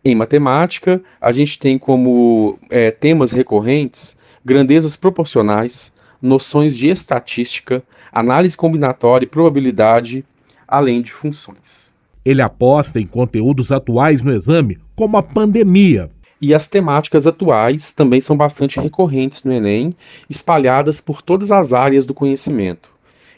Em 0.06 0.16
matemática, 0.16 1.02
a 1.20 1.32
gente 1.32 1.60
tem 1.60 1.78
como 1.78 2.58
é, 2.70 2.92
temas 2.92 3.32
recorrentes 3.32 4.16
grandezas 4.46 4.96
proporcionais, 4.96 5.92
noções 6.22 6.78
de 6.78 6.88
estatística, 6.88 7.84
análise 8.14 8.56
combinatória 8.56 9.26
e 9.26 9.30
probabilidade, 9.30 10.24
além 10.66 11.02
de 11.02 11.12
funções. 11.12 11.97
Ele 12.28 12.42
aposta 12.42 13.00
em 13.00 13.06
conteúdos 13.06 13.72
atuais 13.72 14.22
no 14.22 14.34
exame, 14.34 14.78
como 14.98 15.16
a 15.16 15.24
pandemia, 15.24 16.10
e 16.42 16.54
as 16.54 16.68
temáticas 16.68 17.26
atuais 17.26 17.94
também 17.94 18.20
são 18.20 18.36
bastante 18.36 18.82
recorrentes 18.82 19.46
no 19.46 19.54
Enem, 19.54 19.96
espalhadas 20.30 21.00
por 21.00 21.22
todas 21.22 21.54
as 21.54 21.72
áreas 21.72 22.06
do 22.06 22.14
conhecimento. 22.14 22.90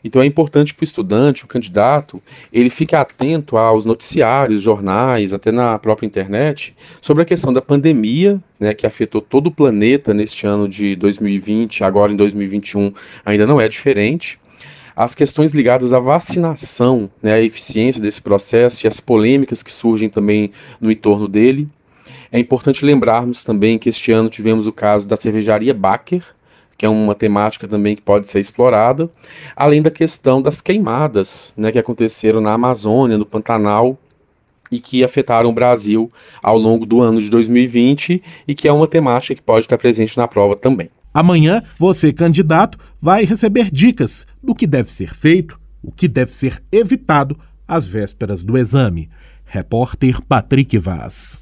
Então 0.03 0.23
é 0.23 0.25
importante 0.25 0.73
que 0.73 0.81
o 0.81 0.83
estudante, 0.83 1.45
o 1.45 1.47
candidato, 1.47 2.19
ele 2.51 2.71
fique 2.71 2.95
atento 2.95 3.57
aos 3.57 3.85
noticiários, 3.85 4.59
jornais, 4.59 5.33
até 5.33 5.51
na 5.51 5.77
própria 5.77 6.07
internet, 6.07 6.75
sobre 6.99 7.21
a 7.21 7.27
questão 7.27 7.53
da 7.53 7.61
pandemia, 7.61 8.41
né, 8.59 8.73
que 8.73 8.87
afetou 8.87 9.21
todo 9.21 9.47
o 9.47 9.51
planeta 9.51 10.15
neste 10.15 10.47
ano 10.47 10.67
de 10.67 10.95
2020, 10.95 11.83
agora 11.83 12.11
em 12.11 12.15
2021 12.15 12.91
ainda 13.23 13.45
não 13.45 13.61
é 13.61 13.67
diferente. 13.67 14.39
As 14.99 15.15
questões 15.15 15.53
ligadas 15.53 15.93
à 15.93 15.99
vacinação, 16.01 17.09
né, 17.23 17.31
a 17.31 17.41
eficiência 17.41 18.01
desse 18.01 18.21
processo 18.21 18.85
e 18.85 18.85
as 18.85 18.99
polêmicas 18.99 19.63
que 19.63 19.71
surgem 19.71 20.09
também 20.09 20.51
no 20.77 20.91
entorno 20.91 21.25
dele. 21.25 21.69
É 22.29 22.37
importante 22.37 22.83
lembrarmos 22.83 23.41
também 23.41 23.79
que 23.79 23.87
este 23.87 24.11
ano 24.11 24.27
tivemos 24.27 24.67
o 24.67 24.73
caso 24.73 25.07
da 25.07 25.15
cervejaria 25.15 25.73
Baker, 25.73 26.21
que 26.77 26.85
é 26.85 26.89
uma 26.89 27.15
temática 27.15 27.65
também 27.65 27.95
que 27.95 28.01
pode 28.01 28.27
ser 28.27 28.41
explorada, 28.41 29.09
além 29.55 29.81
da 29.81 29.89
questão 29.89 30.41
das 30.41 30.61
queimadas 30.61 31.53
né, 31.55 31.71
que 31.71 31.79
aconteceram 31.79 32.41
na 32.41 32.51
Amazônia, 32.51 33.17
no 33.17 33.25
Pantanal, 33.25 33.97
e 34.69 34.81
que 34.81 35.01
afetaram 35.01 35.49
o 35.49 35.53
Brasil 35.53 36.11
ao 36.43 36.57
longo 36.57 36.85
do 36.85 36.99
ano 36.99 37.21
de 37.21 37.29
2020 37.29 38.21
e 38.45 38.53
que 38.53 38.67
é 38.67 38.73
uma 38.73 38.85
temática 38.85 39.33
que 39.33 39.41
pode 39.41 39.61
estar 39.61 39.77
presente 39.77 40.17
na 40.17 40.27
prova 40.27 40.57
também. 40.57 40.89
Amanhã, 41.13 41.63
você, 41.77 42.13
candidato, 42.13 42.77
vai 43.01 43.25
receber 43.25 43.71
dicas 43.71 44.25
do 44.43 44.53
que 44.53 44.67
deve 44.67 44.91
ser 44.91 45.13
feito, 45.13 45.59
o 45.81 45.91
que 45.91 46.07
deve 46.07 46.33
ser 46.33 46.61
evitado 46.71 47.37
às 47.67 47.87
vésperas 47.87 48.43
do 48.43 48.57
exame. 48.57 49.09
Repórter 49.45 50.21
Patrick 50.21 50.77
Vaz. 50.77 51.41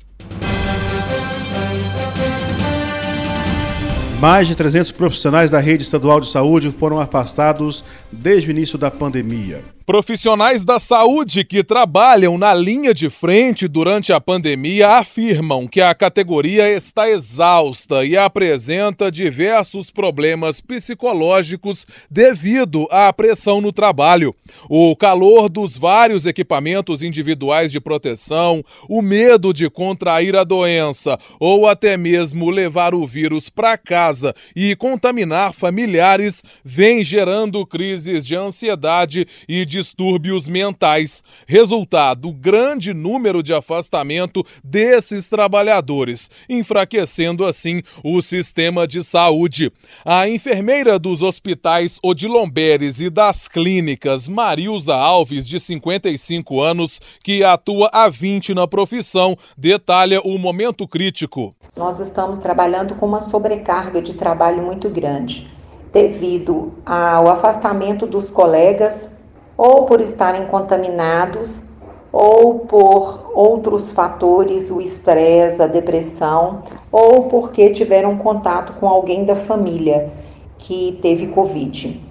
Mais 4.19 4.47
de 4.47 4.55
300 4.55 4.91
profissionais 4.93 5.51
da 5.51 5.59
rede 5.59 5.83
estadual 5.83 6.19
de 6.19 6.27
saúde 6.27 6.71
foram 6.71 6.99
afastados 6.99 7.83
desde 8.11 8.49
o 8.49 8.51
início 8.51 8.77
da 8.77 8.89
pandemia. 8.89 9.76
Profissionais 9.87 10.65
da 10.65 10.79
saúde 10.79 11.45
que 11.45 11.63
trabalham 11.63 12.37
na 12.37 12.53
linha 12.53 12.93
de 12.93 13.09
frente 13.09 13.69
durante 13.69 14.11
a 14.11 14.19
pandemia 14.19 14.97
afirmam 14.97 15.65
que 15.65 15.79
a 15.79 15.95
categoria 15.95 16.69
está 16.69 17.09
exausta 17.09 18.03
e 18.03 18.17
apresenta 18.17 19.09
diversos 19.09 19.89
problemas 19.89 20.59
psicológicos 20.59 21.87
devido 22.11 22.85
à 22.91 23.13
pressão 23.13 23.61
no 23.61 23.71
trabalho. 23.71 24.35
O 24.69 24.93
calor 24.93 25.47
dos 25.47 25.77
vários 25.77 26.25
equipamentos 26.25 27.01
individuais 27.01 27.71
de 27.71 27.79
proteção, 27.79 28.61
o 28.89 29.01
medo 29.01 29.53
de 29.53 29.69
contrair 29.69 30.35
a 30.35 30.43
doença 30.43 31.17
ou 31.39 31.65
até 31.65 31.95
mesmo 31.95 32.49
levar 32.49 32.93
o 32.93 33.07
vírus 33.07 33.49
para 33.49 33.77
casa 33.77 34.35
e 34.53 34.75
contaminar 34.75 35.53
familiares 35.53 36.43
vem 36.61 37.01
gerando 37.01 37.65
crises 37.65 38.27
de 38.27 38.35
ansiedade 38.35 39.25
e 39.47 39.63
de 39.63 39.76
distúrbios 39.77 40.47
mentais. 40.47 41.23
Resultado: 41.45 42.33
grande 42.33 42.93
número 42.93 43.43
de 43.43 43.53
afastamento 43.53 44.43
desses 44.63 45.29
trabalhadores, 45.29 46.29
enfraquecendo 46.49 47.45
assim 47.45 47.83
o 48.03 48.19
sistema 48.21 48.87
de 48.87 49.03
saúde. 49.03 49.71
A 50.03 50.27
enfermeira 50.27 50.97
dos 50.97 51.21
hospitais 51.21 51.99
Odilomberes 52.01 52.99
e 53.01 53.09
das 53.09 53.47
clínicas 53.47 54.27
Marilza 54.27 54.95
Alves, 54.95 55.47
de 55.47 55.59
55 55.59 56.59
anos, 56.59 56.99
que 57.23 57.43
atua 57.43 57.89
há 57.93 58.09
20 58.09 58.55
na 58.55 58.67
profissão, 58.67 59.37
detalha 59.55 60.21
o 60.21 60.39
momento 60.39 60.87
crítico. 60.87 61.55
Nós 61.75 61.99
estamos 61.99 62.39
trabalhando 62.39 62.95
com 62.95 63.05
uma 63.05 63.21
sobrecarga 63.21 64.01
de 64.01 64.15
trabalho 64.15 64.63
muito 64.63 64.89
grande 64.89 65.55
devido 65.91 66.73
ao 66.85 67.27
afastamento 67.27 68.05
dos 68.05 68.29
colegas 68.29 69.16
ou 69.57 69.85
por 69.85 69.99
estarem 69.99 70.45
contaminados, 70.45 71.71
ou 72.11 72.59
por 72.59 73.31
outros 73.33 73.91
fatores, 73.91 74.69
o 74.69 74.79
estresse, 74.79 75.61
a 75.61 75.67
depressão, 75.67 76.61
ou 76.91 77.23
porque 77.23 77.71
tiveram 77.71 78.17
contato 78.17 78.73
com 78.79 78.87
alguém 78.87 79.25
da 79.25 79.35
família 79.35 80.11
que 80.57 80.97
teve 81.01 81.27
Covid. 81.27 82.01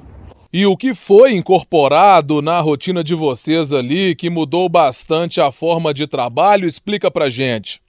E 0.52 0.64
o 0.64 0.76
que 0.76 0.94
foi 0.94 1.34
incorporado 1.34 2.40
na 2.40 2.60
rotina 2.60 3.02
de 3.02 3.14
vocês 3.14 3.72
ali, 3.72 4.14
que 4.14 4.30
mudou 4.30 4.68
bastante 4.68 5.40
a 5.40 5.50
forma 5.50 5.92
de 5.92 6.06
trabalho? 6.06 6.66
Explica 6.66 7.10
pra 7.10 7.28
gente. 7.28 7.80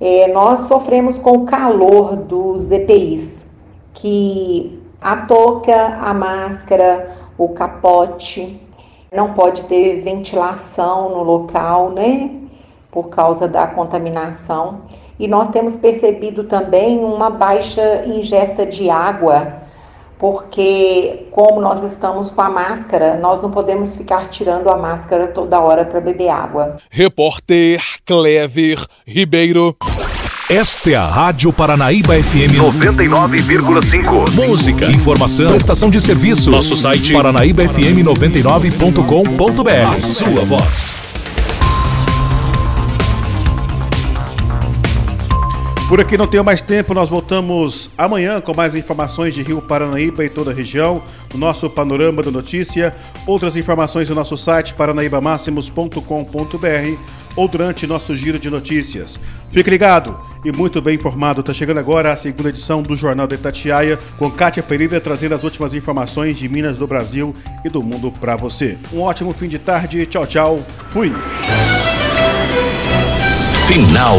É, 0.00 0.28
nós 0.28 0.60
sofremos 0.60 1.18
com 1.18 1.32
o 1.32 1.44
calor 1.44 2.16
dos 2.16 2.70
EPIs, 2.70 3.46
que 3.94 4.78
a 5.00 5.16
touca, 5.16 5.98
a 6.00 6.12
máscara, 6.12 7.16
o 7.38 7.48
capote, 7.48 8.60
não 9.12 9.32
pode 9.32 9.64
ter 9.64 10.00
ventilação 10.00 11.10
no 11.10 11.22
local, 11.22 11.90
né? 11.90 12.30
Por 12.90 13.08
causa 13.08 13.46
da 13.46 13.66
contaminação. 13.66 14.82
E 15.18 15.26
nós 15.26 15.48
temos 15.48 15.76
percebido 15.76 16.44
também 16.44 16.98
uma 16.98 17.30
baixa 17.30 18.04
ingesta 18.06 18.66
de 18.66 18.90
água, 18.90 19.65
porque 20.18 21.26
como 21.30 21.60
nós 21.60 21.82
estamos 21.82 22.30
com 22.30 22.40
a 22.40 22.48
máscara, 22.48 23.16
nós 23.16 23.42
não 23.42 23.50
podemos 23.50 23.96
ficar 23.96 24.26
tirando 24.26 24.68
a 24.68 24.76
máscara 24.76 25.28
toda 25.28 25.60
hora 25.60 25.84
para 25.84 26.00
beber 26.00 26.30
água. 26.30 26.76
Repórter 26.90 27.82
Clever 28.04 28.84
Ribeiro. 29.06 29.76
Esta 30.48 30.90
é 30.90 30.94
a 30.94 31.06
Rádio 31.06 31.52
Paranaíba 31.52 32.14
FM 32.14 32.54
99,5. 32.56 34.46
Música, 34.46 34.86
informação, 34.86 35.50
prestação 35.50 35.90
de 35.90 36.00
serviço. 36.00 36.52
Nosso 36.52 36.76
site 36.76 37.12
paranaíbafm99.com.br. 37.12 39.92
A 39.92 39.96
sua 39.96 40.44
voz. 40.44 41.05
Por 45.88 46.00
aqui 46.00 46.18
não 46.18 46.26
tenho 46.26 46.44
mais 46.44 46.60
tempo, 46.60 46.92
nós 46.92 47.08
voltamos 47.08 47.92
amanhã 47.96 48.40
com 48.40 48.52
mais 48.52 48.74
informações 48.74 49.34
de 49.34 49.42
Rio 49.42 49.62
Paranaíba 49.62 50.24
e 50.24 50.28
toda 50.28 50.50
a 50.50 50.54
região, 50.54 51.00
o 51.32 51.38
nosso 51.38 51.70
panorama 51.70 52.24
da 52.24 52.30
notícia, 52.30 52.92
outras 53.24 53.56
informações 53.56 54.08
no 54.08 54.16
nosso 54.16 54.36
site 54.36 54.74
paranaibamáximos.com.br 54.74 57.00
ou 57.36 57.46
durante 57.46 57.86
nosso 57.86 58.16
giro 58.16 58.36
de 58.36 58.50
notícias. 58.50 59.20
Fique 59.52 59.70
ligado 59.70 60.18
e 60.44 60.50
muito 60.50 60.82
bem 60.82 60.96
informado. 60.96 61.40
Está 61.40 61.54
chegando 61.54 61.78
agora 61.78 62.12
a 62.12 62.16
segunda 62.16 62.48
edição 62.48 62.82
do 62.82 62.96
Jornal 62.96 63.28
de 63.28 63.36
Itatiaia, 63.36 63.96
com 64.18 64.28
Kátia 64.28 64.64
Pereira 64.64 65.00
trazendo 65.00 65.36
as 65.36 65.44
últimas 65.44 65.72
informações 65.72 66.36
de 66.36 66.48
Minas 66.48 66.78
do 66.78 66.86
Brasil 66.88 67.32
e 67.64 67.68
do 67.68 67.80
mundo 67.80 68.10
para 68.10 68.34
você. 68.34 68.76
Um 68.92 69.02
ótimo 69.02 69.32
fim 69.32 69.46
de 69.46 69.60
tarde. 69.60 70.04
Tchau, 70.06 70.26
tchau. 70.26 70.66
Fui. 70.90 71.12
Final 73.68 74.18